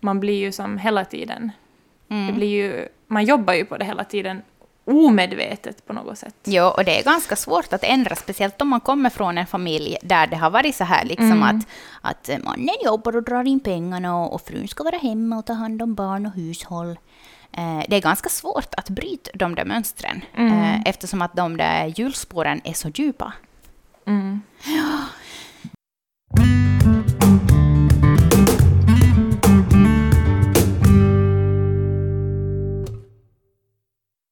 man 0.00 0.20
blir 0.20 0.40
ju 0.40 0.52
som 0.52 0.78
hela 0.78 1.04
tiden, 1.04 1.50
Mm. 2.10 2.26
det 2.26 2.32
blir 2.32 2.48
ju, 2.48 2.88
man 3.06 3.24
jobbar 3.24 3.54
ju 3.54 3.64
på 3.64 3.76
det 3.76 3.84
hela 3.84 4.04
tiden 4.04 4.42
omedvetet 4.84 5.86
på 5.86 5.92
något 5.92 6.18
sätt. 6.18 6.34
Jo, 6.44 6.64
och 6.64 6.84
det 6.84 6.98
är 7.00 7.04
ganska 7.04 7.36
svårt 7.36 7.72
att 7.72 7.84
ändra, 7.84 8.14
speciellt 8.16 8.62
om 8.62 8.68
man 8.68 8.80
kommer 8.80 9.10
från 9.10 9.38
en 9.38 9.46
familj 9.46 9.96
där 10.02 10.26
det 10.26 10.36
har 10.36 10.50
varit 10.50 10.74
så 10.76 10.84
här 10.84 11.04
liksom 11.04 11.26
Mm. 11.32 11.42
att, 11.42 11.66
att 12.00 12.30
mannen 12.44 12.74
jobbar 12.84 13.16
och 13.16 13.22
drar 13.22 13.44
in 13.48 13.60
pengarna 13.60 14.16
och, 14.18 14.32
och 14.34 14.42
frun 14.42 14.68
ska 14.68 14.84
vara 14.84 14.96
hemma 14.96 15.38
och 15.38 15.46
ta 15.46 15.52
hand 15.52 15.82
om 15.82 15.94
barn 15.94 16.26
och 16.26 16.32
hushåll. 16.32 16.98
Eh, 17.52 17.82
det 17.88 17.96
är 17.96 18.00
ganska 18.00 18.28
svårt 18.28 18.74
att 18.76 18.88
bryta 18.90 19.30
de 19.34 19.54
där 19.54 19.64
mönstren 19.64 20.24
Mm. 20.36 20.52
eh, 20.52 20.80
eftersom 20.86 21.22
att 21.22 21.36
de 21.36 21.56
där 21.56 21.92
hjulspåren 21.96 22.60
är 22.64 22.72
så 22.72 22.88
djupa. 22.88 23.32
Mm. 24.06 24.40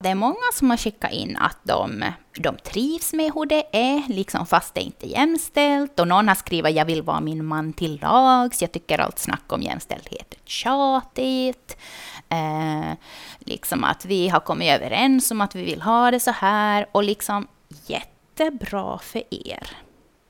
Det 0.03 0.09
är 0.09 0.15
många 0.15 0.53
som 0.53 0.71
har 0.71 0.77
skickat 0.77 1.13
in 1.13 1.37
att 1.37 1.59
de, 1.63 2.05
de 2.39 2.57
trivs 2.57 3.13
med 3.13 3.33
hur 3.35 3.47
det 3.47 3.65
är, 3.73 4.09
liksom 4.09 4.47
fast 4.47 4.75
det 4.75 4.81
inte 4.81 5.07
är 5.07 5.11
jämställt. 5.11 6.01
Och 6.01 6.09
någon 6.09 6.29
har 6.29 6.35
skrivit 6.35 6.77
jag 6.77 6.85
vill 6.85 7.03
vara 7.03 7.21
min 7.21 7.45
man 7.45 7.73
till 7.73 8.01
lags, 8.03 8.63
jag 8.63 8.73
tycker 8.73 8.99
allt 8.99 9.19
snack 9.19 9.53
om 9.53 9.63
jämställdhet 9.63 10.35
är 10.35 10.49
tjatigt. 10.49 11.77
Eh, 12.29 12.93
liksom 13.39 13.85
att 13.85 14.05
vi 14.05 14.29
har 14.29 14.41
kommit 14.41 14.73
överens 14.73 15.31
om 15.31 15.41
att 15.41 15.55
vi 15.55 15.65
vill 15.65 15.83
ha 15.83 16.11
det 16.11 16.21
så 16.21 16.31
här 16.31 16.87
och 16.93 17.05
liksom 17.05 17.49
jättebra 17.87 18.99
för 18.99 19.23
er. 19.31 19.71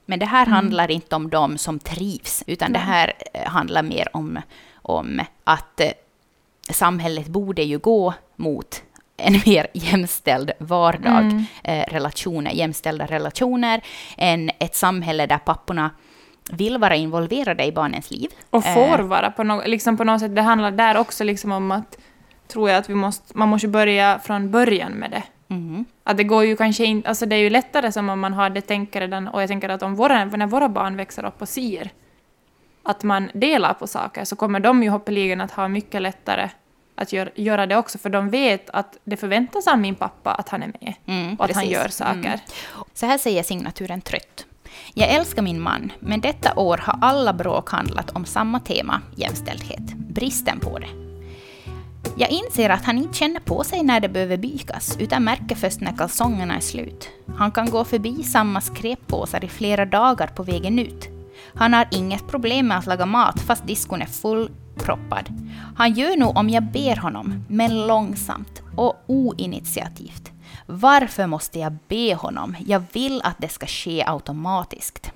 Men 0.06 0.18
det 0.18 0.26
här 0.26 0.46
handlar 0.46 0.90
inte 0.90 1.16
om 1.16 1.30
de 1.30 1.58
som 1.58 1.78
trivs, 1.78 2.44
utan 2.46 2.72
det 2.72 2.78
här 2.78 3.12
eh, 3.34 3.48
handlar 3.48 3.82
mer 3.82 4.08
om, 4.12 4.38
om 4.74 5.20
att 5.44 5.80
eh, 5.80 5.92
samhället 6.70 7.26
borde 7.26 7.62
ju 7.62 7.78
gå 7.78 8.14
mot 8.36 8.82
en 9.16 9.32
mer 9.46 9.66
jämställd 9.72 10.50
vardag, 10.58 11.18
Mm. 11.22 11.44
eh, 11.64 11.84
relationer, 11.88 12.50
jämställda 12.50 13.06
relationer, 13.06 13.80
än 14.16 14.50
ett 14.58 14.74
samhälle 14.74 15.26
där 15.26 15.38
papporna 15.38 15.90
vill 16.52 16.78
vara 16.78 16.96
involverade 16.96 17.64
i 17.64 17.72
barnens 17.72 18.10
liv. 18.10 18.30
Och 18.50 18.64
får 18.64 18.98
Eh, 19.00 19.06
vara 19.06 19.30
på, 19.30 19.42
no 19.42 19.62
liksom 19.66 19.96
på 19.96 20.04
något 20.04 20.20
sätt. 20.20 20.34
Det 20.36 20.42
handlar 20.42 20.70
där 20.70 20.96
också 20.96 21.24
liksom 21.24 21.52
om 21.52 21.70
att, 21.70 21.98
tror 22.48 22.70
jag, 22.70 22.78
att 22.78 22.90
vi 22.90 22.94
måste, 22.94 23.38
man 23.38 23.48
måste 23.48 23.68
börja 23.68 24.18
från 24.18 24.50
början 24.50 24.92
med 24.92 25.10
det. 25.10 25.22
mhm. 25.54 25.84
Att 26.04 26.16
det 26.16 26.24
går 26.24 26.44
ju 26.44 26.56
kanske 26.56 26.84
inte, 26.84 27.08
alltså 27.08 27.26
det 27.26 27.36
är 27.36 27.40
ju 27.40 27.50
lättare 27.50 27.92
som 27.92 28.08
om 28.08 28.20
man 28.20 28.32
har 28.32 28.50
det 28.50 28.60
tänker 28.60 29.00
redan, 29.00 29.28
och 29.28 29.42
jag 29.42 29.48
tänker 29.48 29.68
att 29.68 29.82
om 29.82 29.94
våra, 29.94 30.24
när 30.24 30.46
våra 30.46 30.68
barn 30.68 30.96
växer 30.96 31.24
upp 31.24 31.42
och 31.42 31.48
ser 31.48 31.90
att 32.82 33.02
man 33.02 33.30
delar 33.34 33.74
på 33.74 33.86
saker, 33.86 34.24
så 34.24 34.36
kommer 34.36 34.60
de 34.60 34.82
ju 34.82 34.88
hoppeligen 34.88 35.40
att 35.40 35.50
ha 35.50 35.68
mycket 35.68 36.02
lättare 36.02 36.48
att 36.94 37.12
gör, 37.12 37.32
göra 37.34 37.66
det 37.66 37.76
också, 37.76 37.98
för 37.98 38.10
de 38.10 38.30
vet 38.30 38.70
att 38.70 38.98
det 39.04 39.16
förväntas 39.16 39.66
av 39.66 39.78
min 39.78 39.94
pappa 39.94 40.34
att 40.34 40.48
han 40.48 40.62
är 40.62 40.72
med 40.80 40.94
Mm, 41.06 41.34
och 41.34 41.44
att 41.44 41.54
han 41.54 41.62
precis. 41.64 41.72
gör 41.78 41.88
saker. 41.88 42.18
Mm. 42.18 42.38
Så 42.94 43.06
här 43.06 43.18
säger 43.18 43.42
signaturen 43.42 44.00
trött. 44.00 44.46
Jag 44.94 45.08
älskar 45.08 45.42
min 45.42 45.60
man, 45.60 45.92
men 46.00 46.20
detta 46.20 46.54
år 46.54 46.76
har 46.78 46.98
alla 47.02 47.32
bråk 47.32 47.70
handlat 47.70 48.10
om 48.10 48.24
samma 48.24 48.60
tema, 48.60 49.00
jämställdhet. 49.16 49.94
Bristen 49.94 50.60
på 50.60 50.78
det. 50.78 50.88
Jag 52.16 52.30
inser 52.30 52.70
att 52.70 52.84
han 52.84 52.98
inte 52.98 53.18
känner 53.18 53.40
på 53.40 53.64
sig 53.64 53.82
när 53.82 54.00
det 54.00 54.08
behöver 54.08 54.36
bykas, 54.36 54.96
utan 55.00 55.24
märker 55.24 55.56
först 55.56 55.80
när 55.80 55.96
kalsongerna 55.96 56.56
är 56.56 56.60
slut. 56.60 57.08
Han 57.36 57.52
kan 57.52 57.70
gå 57.70 57.84
förbi 57.84 58.22
samma 58.22 58.60
skräppåsar 58.60 59.44
i 59.44 59.48
flera 59.48 59.86
dagar 59.86 60.26
på 60.26 60.42
vägen 60.42 60.78
ut. 60.78 61.08
Han 61.54 61.72
har 61.74 61.88
inget 61.90 62.28
problem 62.28 62.68
med 62.68 62.78
att 62.78 62.86
laga 62.86 63.06
mat 63.06 63.40
fast 63.40 63.66
diskon 63.66 64.02
är 64.02 64.06
fullproppad. 64.72 65.28
Han 65.76 65.94
gör 65.94 66.16
nog 66.16 66.36
om 66.36 66.48
jag 66.48 66.62
ber 66.62 66.96
honom, 66.96 67.44
men 67.48 67.86
långsamt 67.86 68.62
och 68.76 69.04
oinitiativt. 69.06 70.32
Varför 70.66 71.26
måste 71.26 71.58
jag 71.58 71.76
be 71.88 72.14
honom? 72.14 72.56
Jag 72.66 72.82
vill 72.92 73.22
att 73.24 73.38
det 73.38 73.48
ska 73.48 73.66
ske 73.66 74.04
automatiskt. 74.06 75.12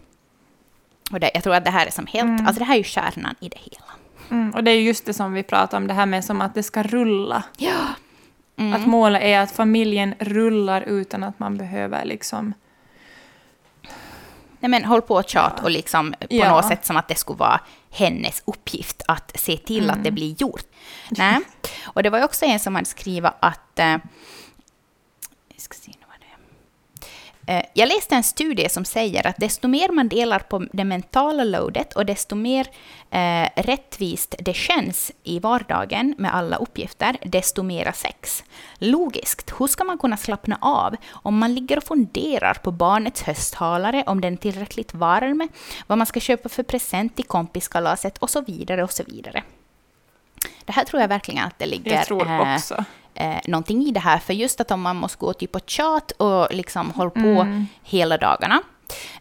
Och 1.13 1.21
det, 1.21 1.31
jag 1.35 1.43
tror 1.43 1.55
att 1.55 1.65
det 1.65 1.71
här 1.71 1.87
är 1.87 1.91
som 1.91 2.07
helt, 2.07 2.41
alltså 2.41 2.59
det 2.59 2.65
här 2.65 2.75
är 2.75 2.79
ju 2.79 2.85
kärnan 2.85 3.35
i 3.41 3.49
det 3.49 3.59
hela. 3.59 3.93
Mm, 4.31 4.51
och 4.51 4.65
det 4.65 4.71
är 4.71 4.81
just 4.81 5.07
det 5.07 5.15
som 5.15 5.33
vi 5.33 5.43
pratar 5.43 5.79
om, 5.79 5.87
det 5.87 5.95
här 5.95 6.07
med 6.07 6.25
som 6.25 6.41
att 6.41 6.55
det 6.55 6.63
ska 6.63 6.83
rulla. 6.83 7.43
Ja. 7.59 7.81
Mm. 8.57 8.73
Att 8.73 8.87
målet 8.87 9.23
är 9.23 9.41
att 9.41 9.51
familjen 9.51 10.15
rullar 10.19 10.83
utan 10.83 11.23
att 11.23 11.39
man 11.39 11.57
behöver 11.57 12.05
liksom... 12.05 12.55
Nej 14.67 14.81
men 14.81 14.85
håll 14.85 15.03
på 15.03 15.15
och 15.15 15.29
tjat 15.29 15.63
och 15.63 15.71
liksom 15.71 16.13
på 16.21 16.27
Ja. 16.31 16.49
något 16.51 16.65
sätt 16.69 16.87
som 16.87 16.97
att 16.97 17.09
det 17.09 17.15
skulle 17.15 17.39
vara 17.39 17.61
hennes 17.91 18.43
uppgift 18.47 19.03
att 19.09 19.33
se 19.41 19.57
till 19.57 19.91
att 19.91 20.05
det 20.05 20.11
blir 20.11 20.35
gjort. 20.43 20.65
Nej. 21.11 21.41
Och 21.85 22.03
det 22.03 22.11
var 22.11 22.19
ju 22.19 22.25
också 22.25 22.45
en 22.45 22.61
som 22.61 22.75
hade 22.75 22.87
skrivit 22.87 23.31
att... 23.41 23.79
Eh, 23.79 23.97
ska 25.57 25.75
se, 25.75 25.91
nu 26.01 26.07
var 26.07 26.17
det. 26.21 26.27
Eh, 27.07 27.09
jag 27.73 27.89
läste 27.89 28.15
en 28.15 28.23
studie 28.23 28.69
som 28.69 28.85
säger 28.85 29.27
att 29.27 29.37
desto 29.37 29.69
mer 29.69 29.89
man 29.89 30.09
delar 30.09 30.39
på 30.39 30.67
det 30.73 30.85
mentala 30.85 31.45
loadet 31.45 31.93
och 31.97 32.07
desto 32.07 32.35
mer 32.37 32.67
eh, 33.11 33.49
rättvist 33.57 34.35
det 34.39 34.55
känns 34.55 35.13
i 35.23 35.39
vardagen 35.39 36.15
med 36.19 36.35
alla 36.35 36.57
uppgifter, 36.57 37.17
desto 37.25 37.63
mera 37.63 37.93
sex. 37.93 38.45
Logiskt, 38.79 39.53
hur 39.59 39.67
ska 39.67 39.85
man 39.85 39.99
kunna 39.99 40.17
slappna 40.17 40.59
av 40.61 40.97
om 41.11 41.39
man 41.39 41.55
ligger 41.55 41.77
och 41.77 41.85
funderar 41.85 42.55
på 42.55 42.71
barnets 42.71 43.23
hösthalare, 43.23 44.05
om 44.07 44.21
den 44.21 44.33
är 44.33 44.37
tillräckligt 44.37 44.95
varm, 44.95 45.49
vad 45.87 45.99
man 45.99 46.07
ska 46.07 46.21
köpa 46.21 46.49
för 46.49 46.63
present 46.63 47.21
i 47.21 47.23
kompiskalaset 47.23 48.19
och 48.19 48.31
så 48.31 48.41
vidare 48.41 48.85
och 48.85 48.93
så 48.93 49.03
vidare. 49.07 49.43
Det 50.65 50.73
här 50.73 50.85
tror 50.85 51.01
jag 51.03 51.09
verkligen 51.09 51.45
att 51.45 51.59
det 51.59 51.67
ligger 51.67 51.95
Jag 51.95 52.07
tror 52.07 52.27
eh, 52.31 52.55
också. 52.55 52.75
eh, 52.75 52.85
någonting 53.47 53.83
i 53.87 53.91
det 53.91 54.01
här. 54.01 54.19
För 54.19 54.33
just 54.35 54.61
att 54.61 54.71
om 54.71 54.81
man 54.83 54.97
måste 54.97 55.19
gå 55.19 55.33
typ 55.33 55.53
på 55.53 55.61
tjat 55.67 56.11
och 56.11 56.55
liksom 56.55 56.91
hålla 56.91 57.11
på 57.11 57.19
Mm. 57.21 57.67
hela 57.83 58.17
dagarna. 58.19 58.63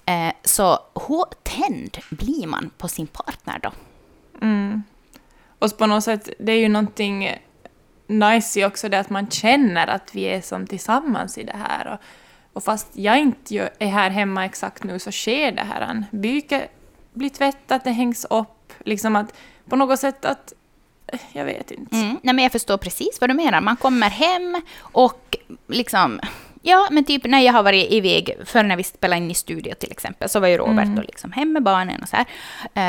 Eh, 0.05 0.33
så 0.43 0.79
hur 1.07 1.25
tänd 1.43 1.97
blir 2.09 2.47
man 2.47 2.69
på 2.77 2.87
sin 2.87 3.07
partner 3.07 3.59
då? 3.63 3.71
Mm. 4.41 4.83
Och 5.59 5.77
på 5.77 5.85
något 5.85 6.03
sätt, 6.03 6.29
det 6.39 6.51
är 6.51 6.59
ju 6.59 6.69
någonting 6.69 7.37
nice 8.07 8.59
i 8.59 8.65
också 8.65 8.89
det 8.89 8.99
att 8.99 9.09
man 9.09 9.29
känner 9.29 9.87
att 9.87 10.15
vi 10.15 10.23
är 10.23 10.41
som 10.41 10.67
tillsammans 10.67 11.37
i 11.37 11.43
det 11.43 11.57
här. 11.69 11.87
Och, 11.93 11.99
och 12.53 12.63
fast 12.63 12.87
jag 12.93 13.19
inte 13.19 13.69
är 13.79 13.87
här 13.87 14.09
hemma 14.09 14.45
exakt 14.45 14.83
nu 14.83 14.99
så 14.99 15.11
sker 15.11 15.51
det 15.51 15.61
här. 15.61 16.03
Byke 16.11 16.67
blir 17.13 17.29
tvättat, 17.29 17.83
det 17.83 17.91
hängs 17.91 18.25
upp. 18.29 18.73
Liksom 18.79 19.15
att 19.15 19.33
på 19.69 19.75
något 19.75 19.99
sätt 19.99 20.25
att... 20.25 20.53
Jag 21.33 21.45
vet 21.45 21.71
inte. 21.71 21.95
Mm. 21.95 22.19
Nej, 22.23 22.33
men 22.35 22.43
jag 22.43 22.51
förstår 22.51 22.77
precis 22.77 23.17
vad 23.21 23.29
du 23.29 23.33
menar. 23.33 23.61
Man 23.61 23.75
kommer 23.77 24.09
hem 24.09 24.61
och 24.79 25.37
liksom... 25.67 26.19
Ja, 26.67 26.87
men 26.91 27.03
typ 27.05 27.23
när 27.25 27.39
jag 27.39 27.53
har 27.53 27.63
varit 27.63 27.91
iväg, 27.91 28.35
för 28.45 28.63
när 28.63 28.75
vi 28.75 28.83
spelade 28.83 29.21
in 29.21 29.31
i 29.31 29.33
studio 29.33 29.73
till 29.79 29.91
exempel, 29.91 30.29
så 30.29 30.39
var 30.39 30.47
ju 30.47 30.57
Robert 30.57 30.85
Mm. 30.85 31.01
liksom 31.07 31.31
hem 31.31 31.53
med 31.53 31.63
barnen 31.63 32.01
och 32.03 32.09
så 32.09 32.15
här. 32.15 32.25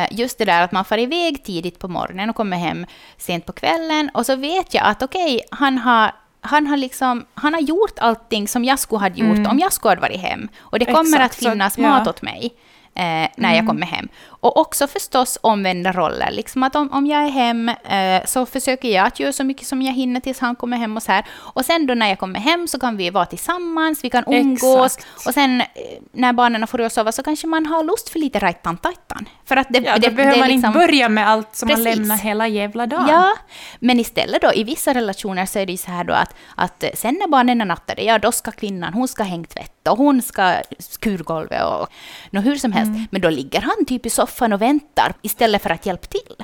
Eh, 0.05 0.09
Just 0.19 0.39
det 0.39 0.45
där 0.45 0.63
att 0.63 0.73
man 0.73 0.85
far 0.85 0.99
iväg 0.99 1.45
tidigt 1.45 1.79
på 1.79 1.89
morgonen 1.89 2.31
och 2.31 2.37
kommer 2.37 2.57
hem 2.57 2.87
sent 3.19 3.47
på 3.47 3.53
kvällen 3.53 4.11
och 4.15 4.27
så 4.27 4.37
vet 4.37 4.75
jag 4.75 4.85
att 4.87 5.03
okej, 5.03 5.41
han 5.51 5.79
har 5.79 6.13
han 6.41 6.67
har, 6.67 6.77
liksom, 6.77 7.27
han 7.35 7.55
har 7.55 7.61
gjort 7.61 7.99
allting 7.99 8.49
som 8.49 8.65
jag 8.65 8.79
skulle 8.79 9.01
ha 9.01 9.09
gjort 9.09 9.37
Mm. 9.39 9.47
om 9.51 9.59
jag 9.59 9.73
skulle 9.73 9.95
ha 9.95 10.01
varit 10.01 10.21
hem. 10.21 10.49
Och 10.59 10.79
det 10.79 10.85
kommer 10.85 11.01
Exakt, 11.03 11.25
att 11.25 11.43
så- 11.43 11.51
finnas 11.51 11.79
ja. 11.79 11.83
mat 11.89 12.09
åt 12.09 12.23
mig 12.23 12.55
eh, 12.95 13.29
när 13.37 13.55
jag 13.57 13.67
kommer 13.67 13.87
hem. 13.87 14.09
Och 14.47 14.57
också 14.57 14.87
förstås 14.87 15.39
omvända 15.41 15.93
roller. 15.93 16.31
Liksom 16.31 16.63
att 16.63 16.77
om, 16.77 16.93
om 16.93 17.07
jag 17.07 17.25
är 17.25 17.29
hem 17.31 17.69
eh, 17.69 18.25
så 18.27 18.47
försöker 18.47 18.89
jag 18.89 19.07
att 19.07 19.21
göra 19.21 19.33
så 19.33 19.45
mycket 19.45 19.67
som 19.67 19.83
jag 19.83 19.93
hinner 19.93 20.21
tills 20.21 20.39
han 20.39 20.57
kommer 20.57 20.77
hem 20.77 20.97
och 20.97 21.03
så 21.03 21.13
här. 21.13 21.25
Och 21.37 21.65
sen 21.65 21.87
då 21.87 21.95
när 21.95 22.09
jag 22.09 22.19
kommer 22.19 22.41
hem 22.41 22.69
så 22.69 22.79
kan 22.79 22.97
vi 22.97 23.11
vara 23.11 23.27
tillsammans, 23.27 24.05
vi 24.05 24.11
kan 24.11 24.25
umgås. 24.27 24.97
Exakt. 24.97 25.27
Och 25.27 25.35
sen 25.35 25.61
eh, 25.61 25.67
när 26.13 26.33
barnen 26.33 26.67
får 26.67 26.89
sova 26.89 27.13
så 27.13 27.23
kanske 27.23 27.47
man 27.47 27.67
har 27.67 27.85
lust 27.85 28.09
för 28.09 28.19
lite 28.19 28.39
rajtan 28.39 28.77
tajtan. 28.77 29.29
För 29.45 29.57
att 29.57 29.67
det, 29.71 29.79
Ja, 29.79 29.99
det, 29.99 30.09
då 30.09 30.15
behöver 30.15 30.35
det 30.35 30.41
man 30.41 30.49
liksom- 30.49 30.69
inte 30.69 30.79
börja 30.87 31.09
med 31.09 31.29
allt 31.29 31.57
som 31.57 31.69
Precis. 31.69 31.85
man 31.85 31.95
lämnar 31.95 32.17
hela 32.17 32.49
jävla 32.49 32.87
dagen. 32.87 33.09
Ja, 33.09 33.33
men 33.81 34.01
istället 34.01 34.43
då 34.43 34.53
i 34.55 34.65
vissa 34.65 34.95
relationer 34.95 35.47
så 35.47 35.59
är 35.59 35.67
det 35.67 35.73
ju 35.73 35.79
så 35.79 35.91
här 35.91 36.05
då 36.05 36.13
att, 36.13 36.35
att 36.55 36.83
eh, 36.83 36.91
sen 36.95 37.15
när 37.15 37.29
barnen 37.29 37.61
är 37.61 37.65
nattade, 37.65 38.03
ja 38.03 38.19
då 38.19 38.33
ska 38.33 38.51
kvinnan, 38.51 38.95
hon 38.95 39.09
ska 39.09 39.23
hängtvätta 39.23 39.93
och 39.93 39.99
hon 39.99 40.23
ska 40.23 40.55
skurgolvet 40.79 41.65
och 41.65 41.89
nå 42.31 42.41
hur 42.41 42.57
som 42.57 42.73
helst. 42.73 42.93
Men 43.11 43.21
då 43.21 43.31
ligger 43.31 43.61
han 43.61 43.85
typ 43.87 44.07
i 44.07 44.11
soffan 44.11 44.36
och 44.43 44.63
väntar 44.63 45.15
istället 45.23 45.63
för 45.63 45.71
att 45.71 45.87
hjälpa 45.87 46.07
till. 46.07 46.37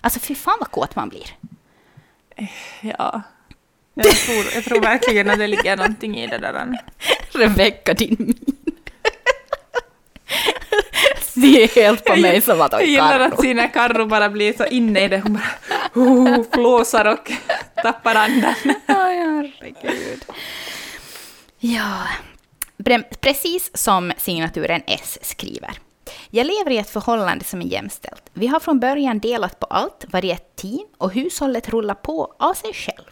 Alltså 0.00 0.20
fy 0.20 0.34
fan 0.34 0.56
vad 0.58 0.70
kåt 0.70 0.96
man 0.96 1.08
blir. 1.08 1.36
Ja. 2.80 3.22
Jag 3.94 4.16
tror, 4.16 4.44
jag 4.54 4.64
tror 4.64 4.80
verkligen 4.80 5.30
att 5.30 5.38
det 5.38 5.46
ligger 5.46 5.76
någonting 5.76 6.18
i 6.18 6.26
det 6.26 6.38
där. 6.38 6.78
Rebecka, 7.32 7.94
din 7.94 8.16
min. 8.18 8.56
Ser 11.20 11.74
helt 11.74 12.04
på 12.04 12.16
mig 12.16 12.40
som 12.40 12.60
att 12.60 12.72
Jag 12.72 12.80
oj, 12.80 12.90
gillar 12.90 13.18
Karro. 13.18 13.32
att 13.34 13.40
se 13.40 13.54
när 13.54 13.68
Karro 13.68 14.06
bara 14.06 14.30
blir 14.30 14.52
så 14.52 14.66
inne 14.66 15.04
i 15.04 15.08
det. 15.08 15.20
Hon 15.20 15.32
bara 15.32 15.44
oh, 15.94 16.44
flåsar 16.52 17.04
och 17.04 17.32
tappar 17.82 18.14
andan. 18.14 18.54
Oj, 18.88 19.16
herregud. 19.16 20.24
Ja, 21.58 22.06
precis 23.20 23.70
som 23.76 24.12
signaturen 24.16 24.82
S 24.86 25.18
skriver. 25.22 25.85
Jag 26.30 26.46
lever 26.46 26.70
i 26.70 26.78
ett 26.78 26.90
förhållande 26.90 27.44
som 27.44 27.62
är 27.62 27.66
jämställt. 27.66 28.22
Vi 28.32 28.46
har 28.46 28.60
från 28.60 28.80
början 28.80 29.18
delat 29.18 29.60
på 29.60 29.66
allt, 29.66 30.04
varit 30.08 30.32
ett 30.32 30.56
team 30.56 30.86
och 30.98 31.12
hushållet 31.12 31.68
rullar 31.68 31.94
på 31.94 32.34
av 32.38 32.54
sig 32.54 32.72
själv. 32.72 33.10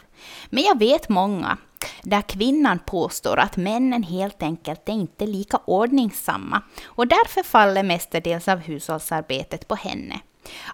Men 0.51 0.65
jag 0.65 0.79
vet 0.79 1.09
många 1.09 1.59
där 2.03 2.21
kvinnan 2.21 2.79
påstår 2.79 3.39
att 3.39 3.57
männen 3.57 4.03
helt 4.03 4.43
enkelt 4.43 4.89
är 4.89 4.93
inte 4.93 5.27
lika 5.27 5.61
ordningsamma 5.65 6.63
och 6.85 7.07
därför 7.07 7.43
faller 7.43 7.83
mestadels 7.83 8.49
av 8.49 8.59
hushållsarbetet 8.59 9.69
på 9.69 9.75
henne. 9.75 10.21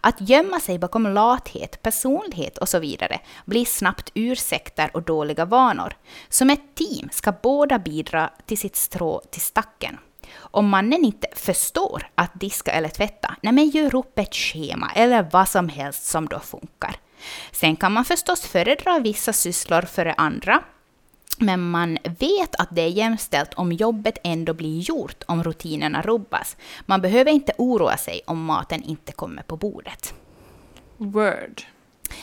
Att 0.00 0.20
gömma 0.20 0.60
sig 0.60 0.78
bakom 0.78 1.06
lathet, 1.06 1.82
personlighet 1.82 2.58
och 2.58 2.68
så 2.68 2.78
vidare 2.78 3.20
blir 3.44 3.64
snabbt 3.64 4.10
ursäkter 4.14 4.90
och 4.94 5.02
dåliga 5.02 5.44
vanor. 5.44 5.96
Som 6.28 6.50
ett 6.50 6.74
team 6.74 7.08
ska 7.12 7.32
båda 7.42 7.78
bidra 7.78 8.30
till 8.46 8.58
sitt 8.58 8.76
strå 8.76 9.20
till 9.30 9.40
stacken. 9.40 9.98
Om 10.36 10.68
mannen 10.68 11.04
inte 11.04 11.26
förstår 11.34 12.10
att 12.14 12.30
diska 12.34 12.70
eller 12.72 12.88
tvätta, 12.88 13.36
nej 13.42 13.52
men 13.52 13.68
gör 13.68 13.94
upp 13.94 14.18
ett 14.18 14.34
schema 14.34 14.90
eller 14.94 15.28
vad 15.32 15.48
som 15.48 15.68
helst 15.68 16.06
som 16.06 16.28
då 16.28 16.40
funkar. 16.40 16.96
Sen 17.52 17.76
kan 17.76 17.92
man 17.92 18.04
förstås 18.04 18.40
föredra 18.40 18.98
vissa 18.98 19.32
sysslor 19.32 19.82
före 19.82 20.12
andra, 20.12 20.62
men 21.38 21.70
man 21.70 21.98
vet 22.18 22.54
att 22.54 22.68
det 22.70 22.82
är 22.82 22.88
jämställt 22.88 23.54
om 23.54 23.72
jobbet 23.72 24.18
ändå 24.24 24.54
blir 24.54 24.80
gjort 24.80 25.22
om 25.26 25.44
rutinerna 25.44 26.02
rubbas. 26.02 26.56
Man 26.86 27.00
behöver 27.00 27.30
inte 27.30 27.52
oroa 27.58 27.96
sig 27.96 28.20
om 28.26 28.44
maten 28.44 28.82
inte 28.82 29.12
kommer 29.12 29.42
på 29.42 29.56
bordet. 29.56 30.14
Word. 30.96 31.62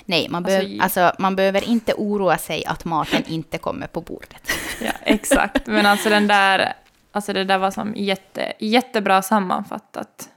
Nej, 0.06 0.30
man, 0.30 0.46
Alltså, 0.46 0.84
alltså, 0.84 1.22
man 1.22 1.36
behöver 1.36 1.64
inte 1.64 1.94
oroa 1.94 2.38
sig 2.38 2.66
att 2.66 2.86
maten 2.86 3.24
inte 3.28 3.58
kommer 3.58 3.88
på 3.88 4.02
bordet. 4.02 4.52
Ja, 4.82 4.92
exakt. 5.02 5.68
Men 5.68 5.86
alltså 5.86 6.10
den 6.10 6.28
där, 6.28 6.74
alltså 7.18 7.34
det 7.34 7.44
där 7.44 7.58
var 7.58 7.72
som 7.72 7.94
jätte, 7.96 8.54
jättebra 8.60 9.22
sammanfattat. 9.22 10.30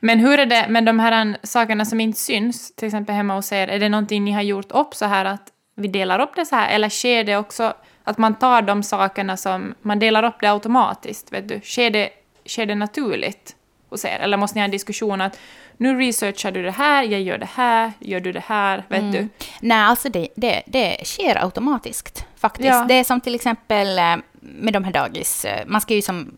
Men 0.00 0.18
hur 0.18 0.38
är 0.38 0.46
det 0.46 0.66
med 0.68 0.84
de 0.84 0.98
här 0.98 1.36
sakerna 1.42 1.84
som 1.84 2.00
inte 2.00 2.18
syns, 2.18 2.74
till 2.74 2.86
exempel 2.86 3.14
hemma 3.14 3.34
hos 3.34 3.52
er, 3.52 3.68
är 3.68 3.78
det 3.78 3.88
någonting 3.88 4.24
ni 4.24 4.32
har 4.32 4.42
gjort 4.42 4.72
upp 4.72 4.94
så 4.94 5.04
här 5.04 5.24
att 5.24 5.52
vi 5.74 5.88
delar 5.88 6.20
upp 6.20 6.36
det 6.36 6.46
så 6.46 6.56
här, 6.56 6.74
eller 6.74 6.88
sker 6.88 7.24
det 7.24 7.36
också 7.36 7.74
att 8.04 8.18
man 8.18 8.34
tar 8.34 8.62
de 8.62 8.82
sakerna 8.82 9.36
som, 9.36 9.74
man 9.82 9.98
delar 9.98 10.22
upp 10.22 10.40
det 10.40 10.50
automatiskt, 10.50 11.32
vet 11.32 11.48
du, 11.48 11.60
sker 11.60 11.90
det, 11.90 12.10
sker 12.46 12.66
det 12.66 12.74
naturligt 12.74 13.56
hos 13.90 14.04
er? 14.04 14.18
Eller 14.20 14.36
måste 14.36 14.56
ni 14.58 14.60
ha 14.60 14.64
en 14.64 14.70
diskussion 14.70 15.20
att 15.20 15.38
nu 15.76 15.98
researchar 15.98 16.52
du 16.52 16.62
det 16.62 16.70
här, 16.70 17.02
jag 17.02 17.20
gör 17.20 17.38
det 17.38 17.48
här, 17.54 17.92
gör 17.98 18.20
du 18.20 18.32
det 18.32 18.44
här, 18.46 18.84
vet 18.88 19.12
du? 19.12 19.28
Nej, 19.60 19.78
alltså 19.78 20.08
det, 20.08 20.28
det, 20.36 20.62
det 20.66 20.96
sker 21.04 21.44
automatiskt 21.44 22.26
faktiskt. 22.36 22.68
Ja. 22.68 22.84
Det 22.88 22.94
är 22.94 23.04
som 23.04 23.20
till 23.20 23.34
exempel 23.34 23.98
eh, 23.98 24.16
med 24.44 24.72
de 24.72 24.84
här 24.84 24.92
dagis, 24.92 25.44
eh, 25.44 25.66
man 25.66 25.80
ska 25.80 25.94
ju 25.94 26.02
som 26.02 26.32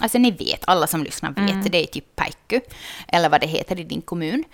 Alltså 0.00 0.18
ni 0.18 0.30
vet, 0.30 0.64
alla 0.64 0.86
som 0.86 1.02
lyssnar 1.02 1.30
vet, 1.30 1.72
det 1.72 1.82
är 1.82 1.86
typ 1.86 2.16
Paiku, 2.16 2.60
eller 3.08 3.28
vad 3.28 3.40
det 3.40 3.46
heter 3.46 3.80
i 3.80 3.84
din 3.84 4.02
kommun. 4.02 4.44